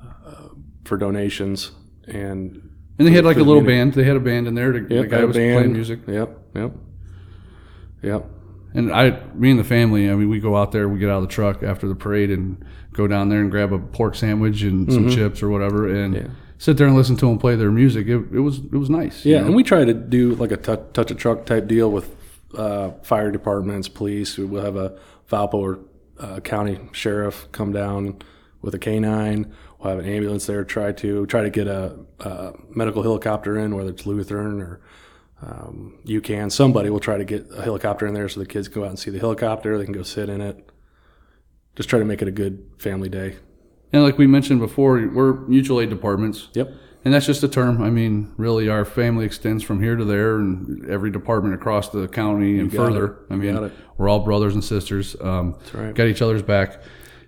uh, 0.00 0.48
for 0.84 0.96
donations, 0.96 1.72
and 2.06 2.60
And 2.98 3.06
they 3.08 3.12
had 3.12 3.24
like 3.24 3.36
a 3.36 3.40
little 3.40 3.62
community. 3.62 3.90
band. 3.90 3.94
They 3.94 4.04
had 4.04 4.16
a 4.16 4.20
band 4.20 4.46
in 4.48 4.54
there. 4.54 4.72
The, 4.72 4.80
the 4.80 5.06
guy 5.06 5.24
was 5.24 5.36
band. 5.36 5.54
playing 5.56 5.72
music. 5.72 6.00
Yep, 6.06 6.38
yep, 6.54 6.72
yep. 8.02 8.26
And 8.74 8.92
I, 8.92 9.18
me 9.34 9.50
and 9.50 9.58
the 9.58 9.64
family, 9.64 10.10
I 10.10 10.14
mean, 10.14 10.28
we 10.28 10.40
go 10.40 10.56
out 10.56 10.72
there, 10.72 10.88
we 10.88 10.98
get 10.98 11.08
out 11.10 11.22
of 11.22 11.28
the 11.28 11.34
truck 11.34 11.62
after 11.62 11.88
the 11.88 11.94
parade 11.94 12.30
and 12.30 12.62
go 12.92 13.06
down 13.06 13.28
there 13.28 13.40
and 13.40 13.50
grab 13.50 13.72
a 13.72 13.78
pork 13.78 14.14
sandwich 14.14 14.62
and 14.62 14.92
some 14.92 15.08
chips 15.10 15.42
or 15.42 15.48
whatever, 15.48 15.88
and 15.88 16.14
Mm-hmm. 16.14 16.26
Yeah. 16.26 16.32
sit 16.58 16.76
there 16.76 16.86
and 16.86 16.96
listen 16.96 17.16
to 17.16 17.26
them 17.26 17.38
play 17.38 17.56
their 17.56 17.70
music. 17.70 18.06
It, 18.08 18.16
it 18.32 18.40
was 18.40 18.58
it 18.58 18.72
was 18.76 18.90
nice. 18.90 19.24
you 19.24 19.34
Yeah, 19.34 19.40
know? 19.40 19.46
and 19.48 19.56
we 19.56 19.62
try 19.62 19.84
to 19.84 19.94
do 19.94 20.34
like 20.34 20.52
a 20.52 20.56
touch, 20.56 20.80
touch 20.92 21.10
a 21.10 21.14
truck 21.14 21.46
type 21.46 21.66
deal 21.66 21.90
with 21.90 22.14
uh, 22.56 22.90
fire 23.02 23.30
departments, 23.30 23.88
police. 23.88 24.36
We 24.38 24.44
will 24.44 24.62
have 24.64 24.76
a 24.76 24.98
Valpo 25.30 25.54
or 25.54 25.78
uh, 26.18 26.40
county 26.40 26.78
sheriff 26.92 27.46
come 27.52 27.72
down 27.72 28.18
with 28.62 28.74
a 28.74 28.78
canine. 28.78 29.52
We'll 29.78 29.90
have 29.94 30.04
an 30.04 30.10
ambulance 30.12 30.46
there. 30.46 30.64
Try 30.64 30.92
to 30.92 31.24
try 31.26 31.42
to 31.42 31.50
get 31.50 31.68
a, 31.68 31.96
a 32.20 32.52
medical 32.70 33.02
helicopter 33.02 33.56
in, 33.58 33.74
whether 33.76 33.90
it's 33.90 34.04
Lutheran 34.06 34.60
or 34.60 34.80
um, 35.42 35.98
you 36.04 36.20
can. 36.20 36.50
Somebody 36.50 36.90
will 36.90 37.00
try 37.00 37.16
to 37.16 37.24
get 37.24 37.46
a 37.54 37.62
helicopter 37.62 38.06
in 38.06 38.14
there 38.14 38.28
so 38.28 38.40
the 38.40 38.46
kids 38.46 38.68
can 38.68 38.80
go 38.80 38.84
out 38.84 38.90
and 38.90 38.98
see 38.98 39.10
the 39.10 39.18
helicopter. 39.18 39.78
They 39.78 39.84
can 39.84 39.94
go 39.94 40.02
sit 40.02 40.28
in 40.28 40.40
it. 40.40 40.68
Just 41.76 41.88
try 41.88 41.98
to 41.98 42.04
make 42.04 42.22
it 42.22 42.28
a 42.28 42.32
good 42.32 42.64
family 42.78 43.08
day. 43.08 43.36
And 43.92 44.02
like 44.02 44.18
we 44.18 44.26
mentioned 44.26 44.60
before, 44.60 45.00
we're 45.12 45.34
mutual 45.46 45.80
aid 45.80 45.90
departments. 45.90 46.48
Yep. 46.54 46.72
And 47.04 47.14
that's 47.14 47.26
just 47.26 47.42
a 47.44 47.48
term. 47.48 47.80
I 47.80 47.90
mean, 47.90 48.34
really, 48.36 48.68
our 48.68 48.84
family 48.84 49.24
extends 49.24 49.62
from 49.62 49.80
here 49.80 49.94
to 49.94 50.04
there, 50.04 50.36
and 50.36 50.90
every 50.90 51.10
department 51.10 51.54
across 51.54 51.88
the 51.90 52.08
county 52.08 52.58
and 52.58 52.70
got 52.70 52.76
further. 52.76 53.06
it. 53.06 53.16
I 53.30 53.36
mean, 53.36 53.72
we're 53.96 54.08
all 54.08 54.18
brothers 54.18 54.54
and 54.54 54.64
sisters. 54.64 55.16
Um, 55.20 55.54
That's 55.60 55.74
right. 55.74 55.94
Got 55.94 56.08
each 56.08 56.20
other's 56.20 56.42
back. 56.42 56.82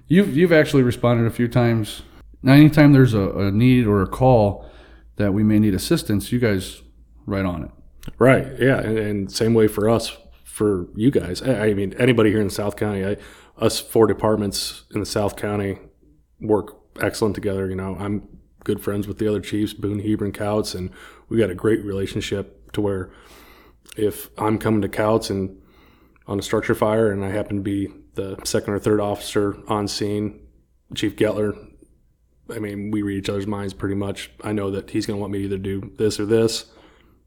You've 0.09 0.37
you've 0.37 0.53
actually 0.53 0.83
responded 0.83 1.27
a 1.27 1.31
few 1.31 1.47
times. 1.47 2.03
Now, 2.43 2.55
anytime 2.55 2.93
there's 2.93 3.15
a, 3.15 3.31
a 3.31 3.51
need 3.53 3.87
or 3.87 4.03
a 4.03 4.09
call 4.09 4.69
that 5.17 5.33
we 5.33 5.45
may 5.45 5.61
need 5.61 5.75
assistance, 5.75 6.33
you 6.33 6.41
guys 6.41 6.83
right 7.25 7.45
on 7.45 7.63
it. 7.63 7.71
Right. 8.19 8.47
Yeah. 8.59 8.79
And, 8.79 8.99
and 8.99 9.33
same 9.33 9.55
way 9.55 9.69
for 9.69 9.89
us, 9.89 10.17
for 10.45 10.89
you 10.95 11.11
guys. 11.11 11.43
I, 11.43 11.69
I 11.69 11.75
mean, 11.75 11.95
anybody 11.99 12.31
here 12.31 12.41
in 12.41 12.51
South 12.51 12.77
County, 12.77 13.05
I, 13.05 13.17
us 13.59 13.79
four 13.79 14.07
departments 14.07 14.85
in 14.95 15.01
the 15.01 15.07
South 15.07 15.37
County 15.37 15.79
work 16.41 16.77
excellent 17.01 17.35
together. 17.35 17.69
You 17.69 17.77
know, 17.77 17.97
I'm 17.99 18.27
good 18.65 18.81
friends 18.81 19.07
with 19.07 19.19
the 19.19 19.29
other 19.29 19.41
chiefs, 19.41 19.73
Boone, 19.73 20.01
Hebron, 20.01 20.33
Kouts, 20.33 20.75
and 20.75 20.91
we 21.29 21.39
got 21.39 21.51
a 21.51 21.55
great 21.55 21.85
relationship 21.85 22.73
to 22.73 22.81
where 22.81 23.11
if 23.97 24.31
I'm 24.39 24.59
coming 24.59 24.83
to 24.83 24.89
Kouts 24.89 25.31
and 25.31 25.61
on 26.27 26.39
a 26.39 26.43
structure 26.43 26.75
fire 26.75 27.11
and 27.11 27.25
I 27.25 27.31
happen 27.31 27.57
to 27.57 27.63
be 27.63 27.89
the 28.15 28.39
second 28.45 28.75
or 28.75 28.79
third 28.79 29.01
officer 29.01 29.57
on 29.69 29.89
scene, 29.89 30.41
Chief 30.95 31.17
Gettler. 31.17 31.57
I 32.51 32.59
mean, 32.59 32.91
we 32.91 33.03
read 33.03 33.19
each 33.19 33.29
other's 33.29 33.47
minds 33.47 33.75
pretty 33.75 33.95
much. 33.95 34.31
I 34.43 34.53
know 34.53 34.71
that 34.71 34.91
he's 34.91 35.07
going 35.07 35.17
to 35.17 35.21
want 35.21 35.33
me 35.33 35.41
to 35.41 35.45
either 35.45 35.59
do 35.59 35.93
this 35.97 36.19
or 36.19 36.27
this, 36.27 36.67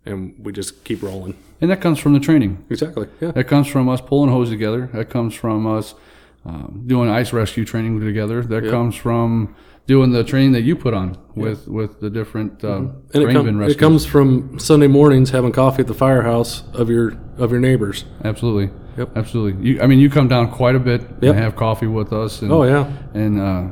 and 0.06 0.34
we 0.38 0.52
just 0.52 0.84
keep 0.84 1.02
rolling. 1.02 1.36
And 1.62 1.72
that 1.72 1.82
comes 1.82 2.00
from 2.00 2.14
the 2.14 2.20
training. 2.20 2.64
Exactly. 2.70 3.08
Yeah. 3.22 3.32
That 3.32 3.46
comes 3.46 3.68
from 3.68 3.88
us 3.90 4.02
pulling 4.02 4.30
hose 4.30 4.50
together. 4.50 4.90
That 4.94 5.10
comes 5.10 5.34
from 5.34 5.66
us 5.66 5.96
um, 6.46 6.84
doing 6.86 7.10
ice 7.10 7.32
rescue 7.32 7.64
training 7.66 8.00
together. 8.02 8.42
That 8.42 8.70
comes 8.70 8.96
from 8.96 9.56
doing 9.88 10.12
the 10.12 10.24
training 10.24 10.54
that 10.54 10.62
you 10.62 10.76
put 10.76 10.94
on 10.94 11.18
with 11.36 11.68
with 11.68 12.00
the 12.00 12.10
different 12.10 12.64
um, 12.64 13.04
And 13.14 13.24
it, 13.24 13.34
com- 13.34 13.62
it 13.64 13.78
comes 13.78 14.06
from 14.06 14.60
Sunday 14.60 14.88
mornings 14.88 15.30
having 15.32 15.52
coffee 15.52 15.82
at 15.82 15.88
the 15.88 15.94
firehouse 15.94 16.64
of 16.74 16.90
your 16.90 17.18
of 17.38 17.52
your 17.52 17.60
neighbors. 17.62 18.04
Absolutely. 18.26 18.72
Yep. 18.98 19.18
Absolutely. 19.18 19.66
You, 19.70 19.82
I 19.82 19.88
mean, 19.88 20.00
you 20.00 20.10
come 20.10 20.28
down 20.28 20.52
quite 20.52 20.76
a 20.76 20.80
bit 20.80 21.02
Yep. 21.02 21.24
and 21.24 21.36
have 21.36 21.56
coffee 21.56 21.88
with 21.88 22.14
us. 22.14 22.42
And, 22.42 22.52
Oh 22.52 22.64
yeah. 22.64 22.92
and 23.14 23.40
uh, 23.40 23.68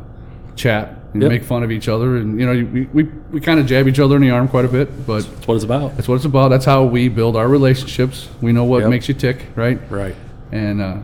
chat 0.56 0.98
and 1.14 1.22
Yep. 1.22 1.30
make 1.32 1.44
fun 1.44 1.64
of 1.64 1.72
each 1.72 1.88
other. 1.88 2.16
And, 2.18 2.40
you 2.40 2.46
know, 2.46 2.54
we, 2.72 2.82
we, 2.94 3.04
we 3.32 3.42
kind 3.42 3.60
of 3.60 3.66
jab 3.66 3.88
each 3.88 4.00
other 4.00 4.16
in 4.16 4.22
the 4.22 4.30
arm 4.30 4.48
quite 4.48 4.66
a 4.66 4.70
bit, 4.70 5.06
but 5.06 5.22
That's 5.24 5.48
what 5.48 5.56
it's 5.56 5.64
about. 5.64 5.96
that's 5.96 6.08
what 6.08 6.16
it's 6.16 6.26
about. 6.26 6.50
That's 6.50 6.66
how 6.66 6.84
we 6.86 7.10
build 7.10 7.36
our 7.36 7.48
relationships. 7.48 8.30
We 8.42 8.52
know 8.54 8.64
what 8.64 8.82
Yep. 8.82 8.90
makes 8.90 9.08
you 9.10 9.14
tick, 9.14 9.48
right? 9.56 9.80
Right. 9.90 10.16
And 10.52 10.82
uh, 10.82 10.98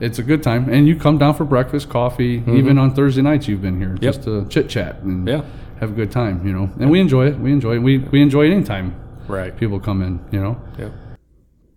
it's 0.00 0.18
a 0.18 0.22
good 0.22 0.42
time. 0.42 0.68
And 0.68 0.86
you 0.86 0.94
come 0.96 1.18
down 1.18 1.34
for 1.34 1.44
breakfast, 1.44 1.88
coffee, 1.88 2.42
even 2.46 2.78
on 2.78 2.94
Thursday 2.94 3.22
nights 3.22 3.48
you've 3.48 3.62
been 3.62 3.78
here 3.78 3.96
just 4.00 4.22
to 4.24 4.46
chit 4.48 4.68
chat 4.68 5.00
and 5.02 5.26
Mm-hmm. 5.26 5.28
Yeah. 5.28 5.42
have 5.80 5.90
a 5.90 5.94
good 5.94 6.10
time, 6.12 6.46
you 6.46 6.52
know. 6.52 6.70
And 6.78 6.90
we 6.90 7.00
enjoy 7.00 7.26
it. 7.26 7.38
We 7.38 7.52
enjoy 7.52 7.74
it. 7.76 7.78
We, 7.80 7.98
we 7.98 8.22
enjoy 8.22 8.46
it 8.46 8.52
anytime 8.52 8.94
Right. 9.26 9.56
people 9.56 9.78
come 9.80 10.02
in, 10.02 10.20
you 10.30 10.40
know. 10.40 10.56
Yeah. 10.78 10.88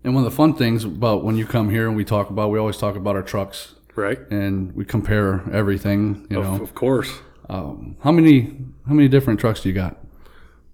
And 0.03 0.15
one 0.15 0.23
of 0.25 0.31
the 0.31 0.35
fun 0.35 0.53
things 0.55 0.83
about 0.83 1.23
when 1.23 1.35
you 1.35 1.45
come 1.45 1.69
here 1.69 1.87
and 1.87 1.95
we 1.95 2.03
talk 2.05 2.29
about, 2.29 2.49
we 2.49 2.57
always 2.59 2.77
talk 2.77 2.95
about 2.95 3.15
our 3.15 3.21
trucks 3.21 3.75
Right. 3.95 4.17
and 4.31 4.71
we 4.75 4.85
compare 4.85 5.43
everything, 5.51 6.25
you 6.29 6.41
know. 6.41 6.53
Of, 6.55 6.61
of 6.61 6.73
course. 6.75 7.11
Um, 7.51 7.97
how 8.01 8.13
many 8.13 8.55
how 8.87 8.93
many 8.93 9.09
different 9.09 9.39
trucks 9.39 9.61
do 9.61 9.69
you 9.69 9.75
got? 9.75 9.97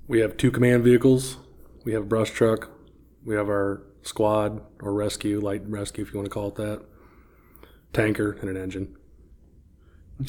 We 0.07 0.19
have 0.19 0.37
two 0.37 0.51
command 0.51 0.83
vehicles. 0.83 1.37
We 1.83 1.93
have 1.93 2.03
a 2.03 2.05
brush 2.05 2.29
truck. 2.29 2.69
We 3.25 3.33
have 3.33 3.49
our 3.49 3.81
squad 4.03 4.61
or 4.79 4.93
rescue, 4.93 5.41
light 5.41 5.67
rescue, 5.67 6.03
if 6.03 6.13
you 6.13 6.19
want 6.19 6.27
to 6.27 6.33
call 6.33 6.49
it 6.49 6.55
that. 6.55 6.85
Tanker 7.93 8.37
and 8.41 8.49
an 8.49 8.57
engine. 8.57 8.95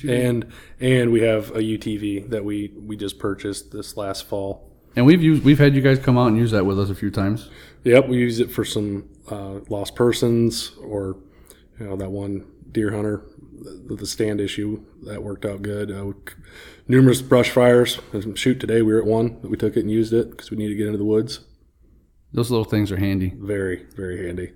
And 0.08 0.50
and 0.80 1.12
we 1.12 1.20
have 1.20 1.50
a 1.50 1.60
UTV 1.60 2.30
that 2.30 2.46
we 2.46 2.72
we 2.78 2.96
just 2.96 3.18
purchased 3.18 3.70
this 3.70 3.98
last 3.98 4.24
fall. 4.24 4.72
And 4.96 5.04
we've 5.04 5.22
used 5.22 5.44
we've 5.44 5.58
had 5.58 5.74
you 5.74 5.82
guys 5.82 5.98
come 5.98 6.16
out 6.16 6.28
and 6.28 6.38
use 6.38 6.52
that 6.52 6.64
with 6.64 6.80
us 6.80 6.88
a 6.88 6.94
few 6.94 7.10
times. 7.10 7.50
Yep, 7.84 8.08
we 8.08 8.16
use 8.16 8.40
it 8.40 8.50
for 8.50 8.64
some 8.64 9.06
uh, 9.30 9.60
lost 9.68 9.94
persons 9.94 10.72
or 10.82 11.18
you 11.78 11.86
know 11.86 11.96
that 11.96 12.10
one 12.10 12.46
deer 12.72 12.90
hunter, 12.90 13.22
the, 13.62 13.96
the 13.96 14.06
stand 14.06 14.40
issue 14.40 14.84
that 15.04 15.22
worked 15.22 15.44
out 15.44 15.62
good. 15.62 15.90
Uh, 15.90 16.12
numerous 16.86 17.22
brush 17.22 17.50
fires. 17.50 17.98
Shoot, 18.34 18.60
today 18.60 18.82
we 18.82 18.92
were 18.92 19.00
at 19.00 19.06
one. 19.06 19.40
We 19.42 19.56
took 19.56 19.76
it 19.76 19.80
and 19.80 19.90
used 19.90 20.12
it 20.12 20.30
because 20.30 20.50
we 20.50 20.56
need 20.56 20.68
to 20.68 20.74
get 20.74 20.86
into 20.86 20.98
the 20.98 21.04
woods. 21.04 21.40
Those 22.32 22.50
little 22.50 22.64
things 22.64 22.92
are 22.92 22.98
handy. 22.98 23.32
Very 23.36 23.86
very 23.96 24.26
handy. 24.26 24.52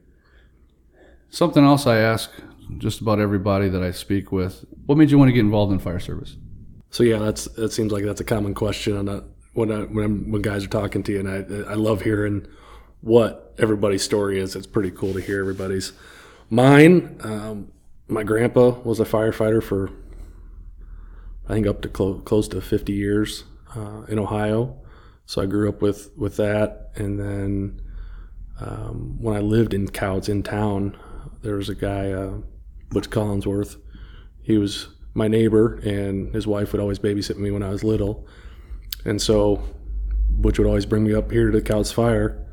Something 1.31 1.65
else 1.65 1.87
I 1.87 1.99
ask 1.99 2.31
just 2.79 3.01
about 3.01 3.19
everybody 3.19 3.69
that 3.69 3.83
I 3.83 3.91
speak 3.91 4.33
with: 4.33 4.65
What 4.87 4.99
made 4.99 5.11
you 5.11 5.19
want 5.19 5.29
to 5.29 5.33
get 5.33 5.41
involved 5.41 5.73
in 5.73 5.79
fire 5.79 6.01
service? 6.01 6.37
So 6.91 7.03
yeah, 7.03 7.19
that's 7.19 7.45
that 7.45 7.73
seems 7.73 7.93
like 7.93 8.05
that's 8.05 8.21
a 8.21 8.25
common 8.25 8.55
question 8.55 8.97
on 8.97 9.07
that 9.07 9.25
when 9.55 9.73
I, 9.73 9.81
when 9.81 10.05
I'm, 10.05 10.31
when 10.31 10.43
guys 10.43 10.65
are 10.65 10.69
talking 10.69 11.03
to 11.05 11.13
you, 11.13 11.21
and 11.21 11.29
I 11.29 11.73
I 11.73 11.75
love 11.75 12.03
hearing 12.03 12.47
what 13.01 13.55
everybody's 13.59 14.03
story 14.03 14.39
is. 14.39 14.55
It's 14.57 14.67
pretty 14.67 14.91
cool 14.91 15.13
to 15.15 15.21
hear 15.21 15.41
everybody's. 15.41 15.93
Mine, 16.51 17.19
um, 17.23 17.73
my 18.09 18.23
grandpa 18.23 18.71
was 18.81 19.01
a 19.01 19.05
firefighter 19.05 19.63
for 19.63 19.91
I 21.49 21.55
think 21.55 21.67
up 21.67 21.83
to 21.83 21.89
clo- 21.89 22.21
close 22.21 22.49
to 22.49 22.61
50 22.61 22.93
years 22.93 23.45
uh, 23.75 24.03
in 24.09 24.19
Ohio. 24.19 24.79
So 25.27 25.43
I 25.43 25.47
grew 25.47 25.69
up 25.69 25.81
with 25.81 26.11
with 26.17 26.37
that, 26.37 26.91
and 26.97 27.19
then 27.19 27.81
um, 28.61 29.17
when 29.21 29.37
I 29.37 29.41
lived 29.41 29.73
in 29.75 29.89
Kouts 29.89 30.29
in 30.29 30.43
town, 30.43 30.97
there 31.43 31.57
was 31.57 31.69
a 31.69 31.75
guy, 31.75 32.11
uh, 32.11 32.39
Butch 32.91 33.09
Collinsworth. 33.11 33.77
He 34.43 34.59
was 34.59 34.89
my 35.15 35.29
neighbor, 35.29 35.77
and 35.79 36.35
his 36.35 36.47
wife 36.47 36.73
would 36.73 36.81
always 36.81 36.99
babysit 36.99 37.37
me 37.37 37.51
when 37.51 37.63
I 37.63 37.71
was 37.71 37.85
little. 37.85 38.27
And 39.05 39.23
so 39.23 39.63
Butch 40.29 40.59
would 40.59 40.69
always 40.69 40.87
bring 40.87 41.05
me 41.05 41.15
up 41.15 41.31
here 41.31 41.51
to 41.51 41.61
Kouts 41.61 41.93
Fire, 41.93 42.47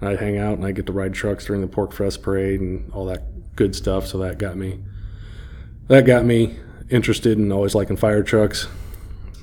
and 0.00 0.08
I'd 0.08 0.20
hang 0.20 0.38
out 0.38 0.54
and 0.54 0.64
I'd 0.64 0.76
get 0.76 0.86
to 0.86 0.92
ride 0.92 1.14
trucks 1.14 1.46
during 1.46 1.60
the 1.60 1.68
Pork 1.68 1.92
Fest 1.92 2.22
parade 2.22 2.60
and 2.60 2.90
all 2.92 3.04
that 3.06 3.56
good 3.56 3.74
stuff. 3.74 4.06
So 4.06 4.18
that 4.18 4.38
got 4.38 4.56
me 4.56 4.80
that 5.92 6.06
got 6.06 6.24
me 6.24 6.58
interested 6.88 7.36
in 7.36 7.52
always 7.52 7.74
liking 7.74 7.98
fire 7.98 8.22
trucks. 8.22 8.66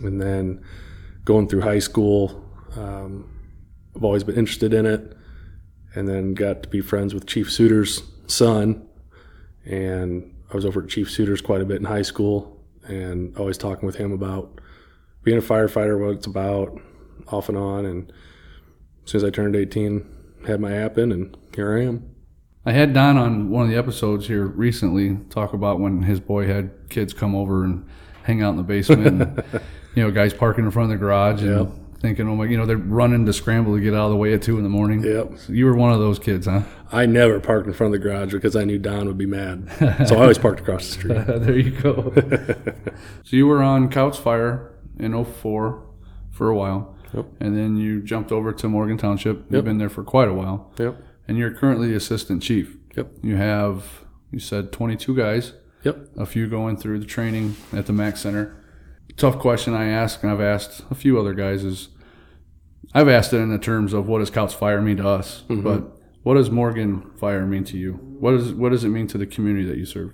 And 0.01 0.19
then 0.19 0.63
going 1.23 1.47
through 1.47 1.61
high 1.61 1.77
school, 1.77 2.43
um, 2.75 3.29
I've 3.95 4.03
always 4.03 4.23
been 4.23 4.35
interested 4.35 4.73
in 4.73 4.87
it. 4.87 5.15
And 5.93 6.07
then 6.07 6.33
got 6.33 6.63
to 6.63 6.69
be 6.69 6.81
friends 6.81 7.13
with 7.13 7.27
Chief 7.27 7.51
Suter's 7.51 8.01
son. 8.25 8.87
And 9.63 10.35
I 10.51 10.55
was 10.55 10.65
over 10.65 10.81
at 10.81 10.89
Chief 10.89 11.11
Suter's 11.11 11.39
quite 11.39 11.61
a 11.61 11.65
bit 11.65 11.77
in 11.77 11.85
high 11.85 12.01
school 12.01 12.59
and 12.87 13.37
always 13.37 13.59
talking 13.59 13.85
with 13.85 13.97
him 13.97 14.11
about 14.11 14.59
being 15.21 15.37
a 15.37 15.41
firefighter, 15.41 16.03
what 16.03 16.15
it's 16.15 16.25
about, 16.25 16.81
off 17.27 17.49
and 17.49 17.59
on. 17.59 17.85
And 17.85 18.11
as 19.05 19.11
soon 19.11 19.19
as 19.19 19.23
I 19.23 19.29
turned 19.29 19.55
18, 19.55 20.03
had 20.47 20.59
my 20.59 20.73
app 20.73 20.97
in, 20.97 21.11
and 21.11 21.37
here 21.53 21.77
I 21.77 21.83
am. 21.83 22.15
I 22.65 22.73
had 22.73 22.93
Don 22.93 23.17
on 23.17 23.49
one 23.49 23.63
of 23.63 23.69
the 23.69 23.77
episodes 23.77 24.27
here 24.27 24.45
recently 24.45 25.17
talk 25.29 25.53
about 25.53 25.79
when 25.79 26.03
his 26.03 26.19
boy 26.19 26.45
had 26.45 26.71
kids 26.89 27.13
come 27.13 27.33
over 27.35 27.63
and 27.63 27.87
hang 28.23 28.41
out 28.43 28.49
in 28.51 28.57
the 28.57 28.63
basement. 28.63 29.07
and, 29.07 29.43
you 29.95 30.03
know, 30.03 30.11
guys 30.11 30.33
parking 30.33 30.65
in 30.65 30.71
front 30.71 30.91
of 30.91 30.99
the 30.99 31.03
garage 31.03 31.41
and 31.41 31.57
Yep. 31.57 31.71
thinking, 32.01 32.27
oh 32.27 32.35
my, 32.35 32.45
you 32.45 32.57
know, 32.57 32.65
they're 32.65 32.77
running 32.77 33.25
to 33.25 33.33
scramble 33.33 33.75
to 33.75 33.81
get 33.81 33.93
out 33.93 34.05
of 34.05 34.11
the 34.11 34.17
way 34.17 34.33
at 34.33 34.41
two 34.41 34.57
in 34.57 34.63
the 34.63 34.69
morning. 34.69 35.01
Yep. 35.03 35.37
So 35.37 35.53
you 35.53 35.65
were 35.65 35.75
one 35.75 35.93
of 35.93 35.99
those 35.99 36.19
kids, 36.19 36.47
huh? 36.47 36.63
I 36.91 37.05
never 37.05 37.39
parked 37.39 37.67
in 37.67 37.73
front 37.73 37.93
of 37.95 38.01
the 38.01 38.07
garage 38.07 38.33
because 38.33 38.55
I 38.55 38.65
knew 38.65 38.77
Don 38.77 39.07
would 39.07 39.17
be 39.17 39.25
mad. 39.25 39.69
So 40.07 40.17
I 40.17 40.21
always 40.21 40.37
parked 40.37 40.59
across 40.59 40.85
the 40.87 40.91
street. 40.91 41.13
there 41.27 41.57
you 41.57 41.71
go. 41.71 42.13
so 43.23 43.35
you 43.35 43.47
were 43.47 43.63
on 43.63 43.89
Kouts 43.89 44.17
Fire 44.17 44.73
in 44.99 45.13
04 45.23 45.81
for 46.31 46.49
a 46.49 46.55
while. 46.55 46.95
Yep. 47.13 47.25
And 47.39 47.57
then 47.57 47.77
you 47.77 48.01
jumped 48.01 48.31
over 48.31 48.51
to 48.51 48.67
Morgan 48.67 48.97
Township. 48.97 49.45
You've 49.51 49.65
been 49.65 49.77
there 49.79 49.89
for 49.89 50.03
quite 50.03 50.27
a 50.27 50.33
while. 50.33 50.71
Yep. 50.77 51.03
And 51.29 51.37
you're 51.37 51.51
currently 51.51 51.89
the 51.89 51.95
assistant 51.95 52.41
chief. 52.41 52.75
Yep. 52.97 53.11
You 53.21 53.35
have, 53.35 54.03
you 54.31 54.39
said 54.39 54.71
22 54.71 55.15
guys, 55.15 55.53
Yep. 55.83 56.09
a 56.17 56.25
few 56.25 56.47
going 56.47 56.75
through 56.75 56.99
the 56.99 57.05
training 57.05 57.55
at 57.71 57.85
the 57.85 57.93
MAC 57.93 58.17
Center. 58.17 58.55
Tough 59.15 59.37
question 59.37 59.75
I 59.75 59.89
ask, 59.89 60.23
and 60.23 60.31
I've 60.31 60.41
asked 60.41 60.81
a 60.89 60.95
few 60.95 61.19
other 61.19 61.35
guys, 61.35 61.63
is 61.63 61.89
I've 62.95 63.07
asked 63.07 63.31
it 63.31 63.37
in 63.37 63.49
the 63.49 63.59
terms 63.59 63.93
of 63.93 64.07
what 64.07 64.19
does 64.19 64.31
Kouts 64.31 64.53
Fire 64.53 64.81
mean 64.81 64.97
to 64.97 65.07
us, 65.07 65.43
but 65.47 65.99
what 66.23 66.33
does 66.33 66.49
Morgan 66.49 67.11
Fire 67.19 67.45
mean 67.45 67.63
to 67.65 67.77
you? 67.77 67.93
What, 67.93 68.33
is, 68.33 68.51
what 68.51 68.69
does 68.71 68.83
it 68.83 68.89
mean 68.89 69.05
to 69.07 69.19
the 69.19 69.27
community 69.27 69.67
that 69.67 69.77
you 69.77 69.85
serve? 69.85 70.13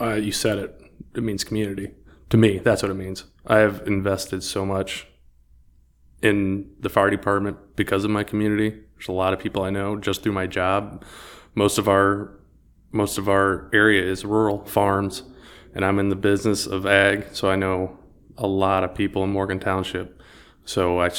Uh, 0.00 0.14
you 0.14 0.30
said 0.30 0.58
it. 0.58 0.80
It 1.16 1.24
means 1.24 1.42
community. 1.42 1.90
To 2.30 2.36
me, 2.36 2.58
that's 2.58 2.80
what 2.82 2.92
it 2.92 2.94
means. 2.94 3.24
I 3.44 3.58
have 3.58 3.82
invested 3.88 4.44
so 4.44 4.64
much 4.64 5.08
in 6.22 6.70
the 6.78 6.88
fire 6.88 7.10
department 7.10 7.56
because 7.74 8.04
of 8.04 8.10
my 8.12 8.22
community. 8.22 8.82
There's 9.02 9.08
a 9.08 9.12
lot 9.18 9.32
of 9.32 9.40
people 9.40 9.64
I 9.64 9.70
know 9.70 9.96
just 9.96 10.22
through 10.22 10.30
my 10.30 10.46
job. 10.46 11.04
Most 11.56 11.76
of 11.76 11.88
our 11.88 12.38
most 12.92 13.18
of 13.18 13.28
our 13.28 13.68
area 13.72 14.04
is 14.04 14.24
rural 14.24 14.64
farms, 14.64 15.24
and 15.74 15.84
I'm 15.84 15.98
in 15.98 16.08
the 16.08 16.14
business 16.14 16.68
of 16.68 16.86
ag, 16.86 17.26
so 17.32 17.50
I 17.50 17.56
know 17.56 17.98
a 18.38 18.46
lot 18.46 18.84
of 18.84 18.94
people 18.94 19.24
in 19.24 19.30
Morgan 19.30 19.58
Township. 19.58 20.22
So 20.64 21.00
I, 21.00 21.10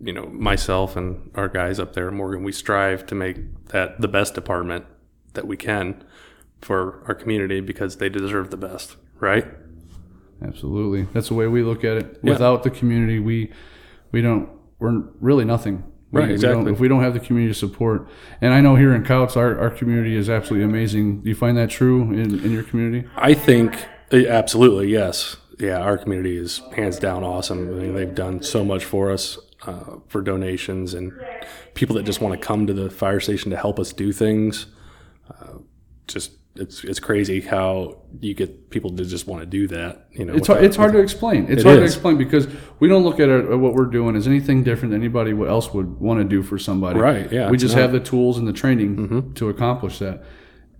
you 0.00 0.12
know, 0.12 0.26
myself 0.26 0.94
and 0.94 1.32
our 1.34 1.48
guys 1.48 1.80
up 1.80 1.94
there 1.94 2.08
in 2.08 2.14
Morgan, 2.14 2.44
we 2.44 2.52
strive 2.52 3.06
to 3.06 3.16
make 3.16 3.38
that 3.70 4.00
the 4.00 4.08
best 4.08 4.34
department 4.34 4.84
that 5.32 5.44
we 5.44 5.56
can 5.56 6.04
for 6.60 7.02
our 7.08 7.14
community 7.14 7.60
because 7.60 7.96
they 7.96 8.08
deserve 8.08 8.50
the 8.50 8.56
best, 8.56 8.94
right? 9.18 9.48
Absolutely. 10.40 11.08
That's 11.12 11.26
the 11.26 11.34
way 11.34 11.48
we 11.48 11.64
look 11.64 11.82
at 11.82 11.96
it. 11.96 12.20
Yeah. 12.22 12.34
Without 12.34 12.62
the 12.62 12.70
community, 12.70 13.18
we 13.18 13.50
we 14.12 14.22
don't 14.22 14.48
we're 14.78 15.02
really 15.20 15.44
nothing. 15.44 15.91
We- 16.12 16.20
Right, 16.20 16.28
we 16.28 16.34
exactly. 16.34 16.64
don't- 16.64 16.72
if 16.74 16.78
we 16.80 16.88
don't 16.88 17.02
have 17.02 17.14
the 17.14 17.20
community 17.20 17.54
support, 17.54 18.06
and 18.40 18.52
I 18.54 18.60
know 18.60 18.76
here 18.76 18.94
in 18.94 19.02
Kouts, 19.02 19.36
our, 19.36 19.58
our 19.58 19.70
community 19.70 20.14
is 20.14 20.28
absolutely 20.28 20.64
amazing. 20.66 21.22
Do 21.22 21.28
you 21.30 21.34
find 21.34 21.56
that 21.56 21.70
true 21.70 22.02
in, 22.12 22.38
in 22.44 22.52
your 22.52 22.62
community? 22.62 23.08
I 23.16 23.32
think 23.34 23.74
eh, 24.10 24.26
absolutely 24.28 24.88
yes. 24.90 25.36
Yeah, 25.58 25.78
our 25.80 25.96
community 25.96 26.36
is 26.36 26.60
hands 26.76 26.98
down 26.98 27.24
awesome. 27.24 27.68
I 27.68 27.82
mean, 27.82 27.94
they've 27.94 28.14
done 28.14 28.42
so 28.42 28.62
much 28.64 28.84
for 28.84 29.10
us 29.10 29.38
uh, 29.66 29.96
for 30.08 30.20
donations 30.22 30.92
and 30.92 31.12
people 31.74 31.94
that 31.96 32.02
just 32.02 32.20
want 32.20 32.38
to 32.38 32.46
come 32.46 32.66
to 32.66 32.72
the 32.74 32.90
fire 32.90 33.20
station 33.20 33.50
to 33.52 33.56
help 33.56 33.78
us 33.78 33.92
do 33.92 34.12
things. 34.12 34.66
Uh, 35.30 35.58
just 36.08 36.32
it's 36.54 36.84
it's 36.84 37.00
crazy 37.00 37.40
how 37.40 37.96
you 38.20 38.34
get 38.34 38.68
people 38.70 38.94
to 38.94 39.04
just 39.04 39.26
want 39.26 39.40
to 39.42 39.46
do 39.46 39.66
that. 39.68 40.06
You 40.12 40.26
know, 40.26 40.34
It's 40.34 40.46
hard, 40.46 40.58
without- 40.58 40.66
it's 40.66 40.76
hard 40.76 40.92
to 40.92 40.98
explain. 40.98 41.46
It's 41.48 41.62
It 41.62 41.66
hard 41.66 41.78
to 41.78 41.84
explain 41.84 42.18
because 42.18 42.46
we 42.78 42.88
don't 42.88 43.04
look 43.04 43.20
at 43.20 43.28
it, 43.28 43.46
at 43.46 43.58
what 43.58 43.74
we're 43.74 43.86
doing 43.86 44.16
as 44.16 44.28
anything 44.28 44.62
different 44.62 44.92
than 44.92 45.00
anybody 45.00 45.30
else 45.30 45.72
would 45.72 45.98
want 45.98 46.20
to 46.20 46.24
do 46.24 46.42
for 46.42 46.58
somebody. 46.58 46.98
Right, 46.98 47.32
yeah, 47.32 47.50
We 47.50 47.56
just 47.56 47.74
not. 47.74 47.82
have 47.82 47.92
the 47.92 48.00
tools 48.00 48.36
and 48.36 48.46
the 48.46 48.52
training 48.52 48.96
mm-hmm. 48.96 49.32
to 49.32 49.48
accomplish 49.48 49.98
that. 50.00 50.24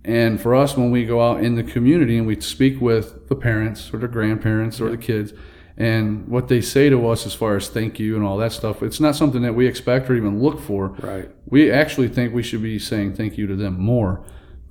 And 0.05 0.39
for 0.39 0.53
us, 0.53 0.77
when 0.77 0.91
we 0.91 1.05
go 1.05 1.21
out 1.21 1.43
in 1.43 1.55
the 1.55 1.63
community 1.63 2.17
and 2.17 2.27
we 2.27 2.39
speak 2.39 2.79
with 2.79 3.29
the 3.29 3.35
parents 3.35 3.91
or 3.93 3.97
the 3.97 4.07
grandparents 4.07 4.79
or 4.79 4.91
the 4.91 4.97
kids, 4.97 5.33
and 5.75 6.27
what 6.27 6.49
they 6.49 6.61
say 6.61 6.89
to 6.89 7.09
us 7.09 7.25
as 7.25 7.33
far 7.33 7.55
as 7.55 7.67
thank 7.67 7.99
you 7.99 8.15
and 8.15 8.23
all 8.23 8.37
that 8.37 8.51
stuff, 8.51 8.83
it's 8.83 8.99
not 8.99 9.15
something 9.15 9.41
that 9.41 9.55
we 9.55 9.65
expect 9.65 10.07
or 10.07 10.15
even 10.15 10.39
look 10.39 10.59
for. 10.59 10.89
Right. 10.99 11.31
We 11.47 11.71
actually 11.71 12.09
think 12.09 12.31
we 12.31 12.43
should 12.43 12.61
be 12.61 12.77
saying 12.77 13.15
thank 13.15 13.39
you 13.39 13.47
to 13.47 13.55
them 13.55 13.79
more 13.79 14.23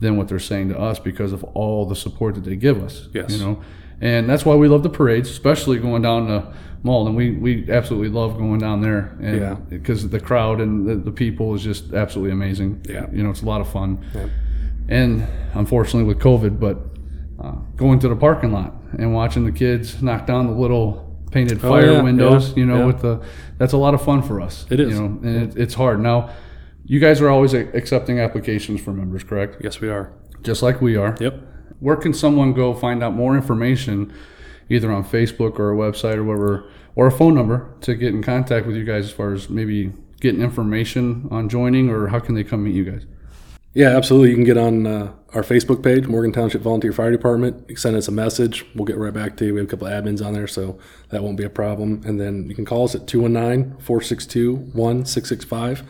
than 0.03 0.17
what 0.17 0.27
they're 0.29 0.39
saying 0.53 0.69
to 0.69 0.79
us 0.79 0.99
because 0.99 1.33
of 1.33 1.43
all 1.55 1.87
the 1.87 1.97
support 1.97 2.35
that 2.35 2.45
they 2.45 2.57
give 2.57 2.83
us. 2.83 3.09
Yes. 3.15 3.31
You 3.33 3.39
know, 3.45 3.63
and 4.01 4.29
that's 4.29 4.45
why 4.45 4.55
we 4.57 4.67
love 4.69 4.83
the 4.83 4.91
parades, 4.91 5.31
especially 5.31 5.79
going 5.79 6.03
down 6.03 6.27
to 6.27 6.53
And 6.85 7.17
We 7.17 7.31
we 7.31 7.71
absolutely 7.71 8.09
love 8.09 8.37
going 8.37 8.59
down 8.59 8.81
there, 8.81 9.17
and 9.23 9.37
Yeah. 9.41 9.55
because 9.79 10.09
the 10.09 10.19
crowd 10.21 10.61
and 10.61 10.73
the, 10.89 10.97
the 10.97 11.13
people 11.13 11.55
is 11.55 11.63
just 11.63 11.95
absolutely 11.95 12.33
amazing. 12.33 12.85
Yeah. 12.89 13.07
You 13.13 13.23
know, 13.23 13.31
it's 13.31 13.43
a 13.43 13.47
lot 13.47 13.61
of 13.61 13.69
fun. 13.69 13.99
Yeah. 14.15 14.27
And 14.89 15.27
unfortunately 15.55 16.13
with 16.13 16.19
COVID, 16.19 16.59
but 16.59 16.77
uh, 17.41 17.55
going 17.77 17.99
to 18.01 18.09
the 18.09 18.17
parking 18.17 18.53
lot 18.53 18.75
and 18.99 19.15
watching 19.15 19.45
the 19.45 19.53
kids 19.53 20.03
knock 20.03 20.27
down 20.27 20.47
the 20.49 20.53
little 20.65 21.09
painted 21.31 21.61
fire 21.61 21.91
Oh, 21.91 21.93
yeah, 21.95 22.03
windows, 22.03 22.51
yeah, 22.51 22.57
you 22.57 22.67
know, 22.67 22.87
with 22.89 23.01
the 23.01 23.21
that's 23.59 23.73
a 23.73 23.79
lot 23.79 23.95
of 23.95 24.03
fun 24.03 24.21
for 24.23 24.41
us. 24.41 24.67
It 24.71 24.81
is. 24.81 24.93
You 24.93 25.01
know, 25.01 25.07
and 25.29 25.37
it, 25.45 25.57
it's 25.57 25.75
hard 25.75 26.01
now. 26.01 26.31
You 26.85 26.99
guys 26.99 27.21
are 27.21 27.29
always 27.29 27.55
accepting 27.55 28.19
applications 28.19 28.81
for 28.81 28.93
members, 28.93 29.23
correct? 29.23 29.57
Yes, 29.63 29.81
we 29.81 29.89
are. 29.89 30.13
Just 30.43 30.63
like 30.63 30.81
we 30.81 30.97
are. 30.97 31.17
Yep. 31.21 31.41
Where 31.81 31.97
can 31.97 32.13
someone 32.13 32.53
go 32.53 32.75
find 32.75 33.03
out 33.03 33.15
more 33.15 33.37
information, 33.37 34.13
either 34.69 34.91
on 34.91 35.05
Facebook 35.05 35.59
or 35.59 35.73
a 35.73 35.77
website 35.77 36.17
or 36.17 36.25
whatever, 36.25 36.69
or 36.95 37.07
a 37.07 37.13
phone 37.13 37.35
number 37.35 37.75
to 37.83 37.95
get 37.95 38.15
in 38.15 38.23
contact 38.23 38.67
with 38.67 38.77
you 38.77 38.85
guys 38.85 39.07
as 39.07 39.13
far 39.13 39.33
as 39.33 39.49
maybe 39.49 39.93
getting 40.21 40.43
information 40.43 41.29
on 41.31 41.49
joining, 41.49 41.89
or 41.89 42.09
how 42.09 42.19
can 42.19 42.35
they 42.35 42.45
come 42.45 42.65
meet 42.65 42.75
you 42.75 42.85
guys? 42.85 43.07
Yeah, 43.75 43.97
absolutely. 43.97 44.31
You 44.31 44.35
can 44.35 44.45
get 44.45 44.59
on 44.59 44.87
uh, 44.87 45.13
our 45.33 45.43
Facebook 45.43 45.83
page, 45.83 46.07
Morgan 46.07 46.31
Township 46.31 46.61
Volunteer 46.61 46.93
Fire 46.93 47.11
Department. 47.11 47.61
You 47.61 47.75
can 47.75 47.77
send 47.77 47.97
us 47.97 48.07
a 48.07 48.13
message. 48.13 48.67
We'll 48.75 48.85
get 48.85 48.99
right 48.99 49.15
back 49.15 49.37
to 49.39 49.47
you. 49.47 49.55
We 49.55 49.61
have 49.61 49.69
a 49.69 49.71
couple 49.71 49.87
of 49.87 49.93
admins 49.93 50.25
on 50.25 50.35
there, 50.35 50.47
so 50.47 50.79
that 51.09 51.23
won't 51.23 51.39
be 51.39 51.45
a 51.45 51.51
problem. 51.51 52.03
And 52.05 52.21
then 52.21 52.49
you 52.49 52.55
can 52.55 52.67
call 52.67 52.85
us 52.85 52.95
at 52.95 53.07
219 53.07 53.79
462 53.79 54.55
1665. 54.55 55.85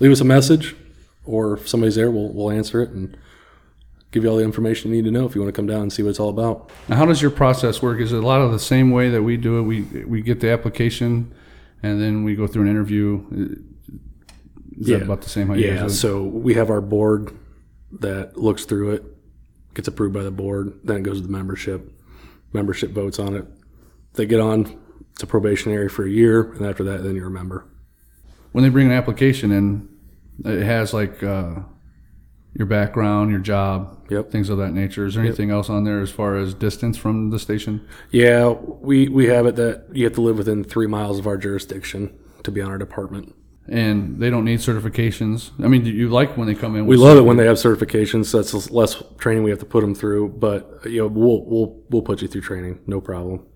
Leave 0.00 0.12
us 0.12 0.20
a 0.20 0.24
message, 0.24 0.76
or 1.24 1.54
if 1.54 1.68
somebody's 1.68 1.96
there, 1.96 2.10
we'll, 2.10 2.28
we'll 2.32 2.50
answer 2.50 2.80
it 2.82 2.90
and 2.90 3.16
give 4.12 4.22
you 4.24 4.30
all 4.30 4.36
the 4.36 4.44
information 4.44 4.90
you 4.90 4.96
need 4.96 5.04
to 5.04 5.10
know 5.10 5.26
if 5.26 5.34
you 5.34 5.40
want 5.40 5.52
to 5.52 5.56
come 5.58 5.66
down 5.66 5.82
and 5.82 5.92
see 5.92 6.02
what 6.02 6.10
it's 6.10 6.20
all 6.20 6.28
about. 6.30 6.70
Now, 6.88 6.96
how 6.96 7.04
does 7.06 7.20
your 7.20 7.30
process 7.30 7.82
work? 7.82 8.00
Is 8.00 8.12
it 8.12 8.22
a 8.22 8.26
lot 8.26 8.40
of 8.40 8.52
the 8.52 8.58
same 8.58 8.90
way 8.90 9.10
that 9.10 9.22
we 9.22 9.36
do 9.36 9.58
it? 9.58 9.62
We 9.62 9.82
we 10.04 10.22
get 10.22 10.40
the 10.40 10.50
application, 10.50 11.34
and 11.82 12.00
then 12.00 12.24
we 12.24 12.34
go 12.36 12.46
through 12.46 12.62
an 12.62 12.68
interview. 12.68 13.24
Is 14.78 14.86
that 14.86 14.98
Yeah. 14.98 15.04
about 15.04 15.22
the 15.22 15.28
same 15.28 15.48
how 15.48 15.54
you 15.54 15.66
Yeah, 15.66 15.74
guys 15.78 15.80
do 15.80 15.86
it? 15.86 15.90
so 15.90 16.22
we 16.22 16.54
have 16.54 16.70
our 16.70 16.80
board 16.80 17.32
that 18.00 18.36
looks 18.36 18.64
through 18.64 18.92
it, 18.92 19.04
gets 19.74 19.88
approved 19.88 20.14
by 20.14 20.22
the 20.22 20.30
board, 20.30 20.72
then 20.84 20.98
it 20.98 21.02
goes 21.02 21.20
to 21.20 21.26
the 21.26 21.32
membership. 21.32 21.90
Membership 22.52 22.92
votes 22.92 23.18
on 23.18 23.34
it. 23.34 23.44
They 24.14 24.24
get 24.26 24.40
on 24.40 24.78
to 25.18 25.26
probationary 25.26 25.88
for 25.88 26.04
a 26.06 26.10
year, 26.10 26.52
and 26.52 26.64
after 26.64 26.84
that, 26.84 27.02
then 27.02 27.16
you're 27.16 27.26
a 27.26 27.30
member. 27.30 27.64
When 28.58 28.64
they 28.64 28.70
bring 28.70 28.86
an 28.88 28.92
application 28.92 29.52
in, 29.52 29.88
it 30.44 30.64
has 30.64 30.92
like 30.92 31.22
uh, 31.22 31.60
your 32.54 32.66
background, 32.66 33.30
your 33.30 33.38
job, 33.38 34.04
Yep. 34.10 34.32
things 34.32 34.48
of 34.50 34.58
that 34.58 34.72
nature. 34.72 35.06
Is 35.06 35.14
there 35.14 35.22
anything 35.24 35.52
else 35.52 35.70
on 35.70 35.84
there 35.84 36.00
as 36.00 36.10
far 36.10 36.36
as 36.36 36.54
distance 36.54 36.98
from 36.98 37.30
the 37.30 37.38
station? 37.38 37.86
Yeah, 38.10 38.48
we, 38.48 39.08
we 39.08 39.26
have 39.26 39.46
it 39.46 39.54
that 39.54 39.84
you 39.92 40.02
have 40.06 40.14
to 40.14 40.22
live 40.22 40.38
within 40.38 40.64
three 40.64 40.88
miles 40.88 41.20
of 41.20 41.28
our 41.28 41.36
jurisdiction 41.36 42.18
to 42.42 42.50
be 42.50 42.60
on 42.60 42.68
our 42.68 42.78
department. 42.78 43.32
And 43.68 44.18
they 44.18 44.28
don't 44.28 44.44
need 44.44 44.58
certifications. 44.58 45.52
I 45.64 45.68
mean, 45.68 45.84
do 45.84 45.90
you 45.92 46.08
like 46.08 46.36
when 46.36 46.48
they 46.48 46.56
come 46.56 46.74
in? 46.74 46.84
We 46.84 46.96
love 46.96 47.16
it 47.16 47.22
when 47.22 47.36
they 47.36 47.46
have 47.46 47.58
certifications. 47.58 48.32
That's 48.32 48.72
less 48.72 49.00
training 49.18 49.44
we 49.44 49.50
have 49.50 49.60
to 49.60 49.66
put 49.66 49.82
them 49.82 49.94
through, 49.94 50.30
but 50.30 50.80
you 50.84 51.02
know 51.02 51.06
we'll 51.06 51.44
we'll 51.44 51.80
we'll 51.90 52.02
put 52.02 52.22
you 52.22 52.26
through 52.26 52.40
training, 52.40 52.80
no 52.88 53.00
problem. 53.00 53.46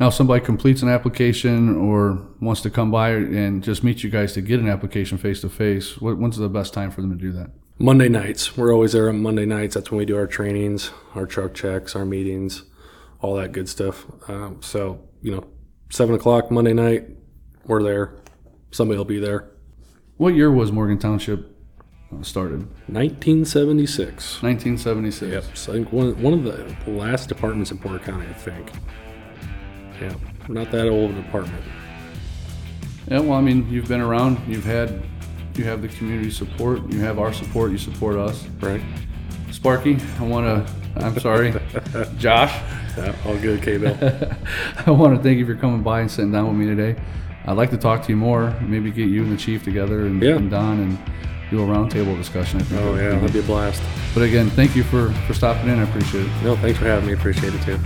Now, 0.00 0.08
if 0.08 0.14
somebody 0.14 0.44
completes 0.44 0.82
an 0.82 0.88
application 0.88 1.76
or 1.76 2.24
wants 2.40 2.60
to 2.60 2.70
come 2.70 2.90
by 2.90 3.10
and 3.10 3.64
just 3.64 3.82
meet 3.82 4.04
you 4.04 4.10
guys 4.10 4.32
to 4.34 4.40
get 4.40 4.60
an 4.60 4.68
application 4.68 5.18
face 5.18 5.40
to 5.40 5.48
face, 5.48 5.98
when's 6.00 6.36
the 6.36 6.48
best 6.48 6.72
time 6.72 6.92
for 6.92 7.00
them 7.00 7.10
to 7.10 7.16
do 7.16 7.32
that? 7.32 7.50
Monday 7.80 8.08
nights. 8.08 8.56
We're 8.56 8.72
always 8.72 8.92
there 8.92 9.08
on 9.08 9.22
Monday 9.22 9.44
nights. 9.44 9.74
That's 9.74 9.90
when 9.90 9.98
we 9.98 10.04
do 10.04 10.16
our 10.16 10.26
trainings, 10.26 10.90
our 11.14 11.26
truck 11.26 11.54
checks, 11.54 11.96
our 11.96 12.04
meetings, 12.04 12.62
all 13.20 13.34
that 13.36 13.50
good 13.52 13.68
stuff. 13.68 14.06
Um, 14.28 14.62
so, 14.62 15.00
you 15.20 15.32
know, 15.32 15.46
seven 15.90 16.14
o'clock 16.14 16.50
Monday 16.50 16.74
night, 16.74 17.08
we're 17.66 17.82
there. 17.82 18.14
Somebody 18.70 18.98
will 18.98 19.04
be 19.04 19.18
there. 19.18 19.50
What 20.16 20.34
year 20.34 20.50
was 20.50 20.70
Morgan 20.70 20.98
Township 20.98 21.56
uh, 22.12 22.22
started? 22.22 22.60
1976. 22.86 24.42
1976. 24.42 25.32
Yep. 25.32 25.56
So 25.56 25.72
I 25.72 25.74
think 25.76 25.92
one, 25.92 26.20
one 26.22 26.34
of 26.34 26.44
the 26.44 26.90
last 26.90 27.28
departments 27.28 27.70
in 27.70 27.78
Porter 27.78 27.98
County, 27.98 28.26
I 28.26 28.32
think. 28.32 28.70
Yeah. 30.00 30.14
Not 30.48 30.70
that 30.70 30.88
old 30.88 31.10
a 31.12 31.14
department. 31.14 31.62
Yeah, 33.08 33.20
well, 33.20 33.34
I 33.34 33.40
mean, 33.40 33.68
you've 33.70 33.88
been 33.88 34.00
around. 34.00 34.38
You've 34.46 34.64
had, 34.64 35.02
you 35.54 35.64
have 35.64 35.82
the 35.82 35.88
community 35.88 36.30
support. 36.30 36.90
You 36.92 37.00
have 37.00 37.18
our 37.18 37.32
support. 37.32 37.70
You 37.72 37.78
support 37.78 38.16
us. 38.16 38.44
Right. 38.60 38.82
Sparky, 39.50 39.98
I 40.18 40.22
want 40.24 40.46
to. 40.66 41.04
I'm 41.04 41.18
sorry, 41.20 41.52
Josh. 42.18 42.52
Yeah, 42.96 43.14
all 43.24 43.36
good, 43.38 43.62
K-Bill. 43.62 43.96
I 44.86 44.90
want 44.90 45.16
to 45.16 45.22
thank 45.22 45.38
you 45.38 45.46
for 45.46 45.54
coming 45.54 45.82
by 45.82 46.00
and 46.00 46.10
sitting 46.10 46.32
down 46.32 46.48
with 46.48 46.56
me 46.56 46.66
today. 46.66 47.00
I'd 47.46 47.56
like 47.56 47.70
to 47.70 47.76
talk 47.78 48.02
to 48.02 48.08
you 48.08 48.16
more. 48.16 48.50
Maybe 48.60 48.90
get 48.90 49.08
you 49.08 49.22
and 49.22 49.32
the 49.32 49.36
chief 49.36 49.62
together 49.64 50.00
and, 50.06 50.22
Yeah. 50.22 50.36
and 50.36 50.50
Don 50.50 50.80
and 50.80 50.98
do 51.50 51.62
a 51.62 51.66
roundtable 51.66 52.16
discussion. 52.16 52.60
I 52.60 52.64
think 52.64 52.80
oh, 52.82 52.94
yeah, 52.96 53.10
that'd 53.10 53.32
be 53.32 53.38
a 53.38 53.42
blast. 53.42 53.82
But 54.12 54.22
again, 54.24 54.50
thank 54.50 54.74
you 54.76 54.82
for 54.82 55.12
for 55.26 55.34
stopping 55.34 55.70
in. 55.70 55.78
I 55.78 55.82
appreciate 55.84 56.26
it. 56.26 56.42
No, 56.42 56.56
thanks 56.56 56.78
for 56.78 56.84
having 56.86 57.06
me. 57.06 57.14
Appreciate 57.14 57.54
it, 57.54 57.62
too. 57.62 57.78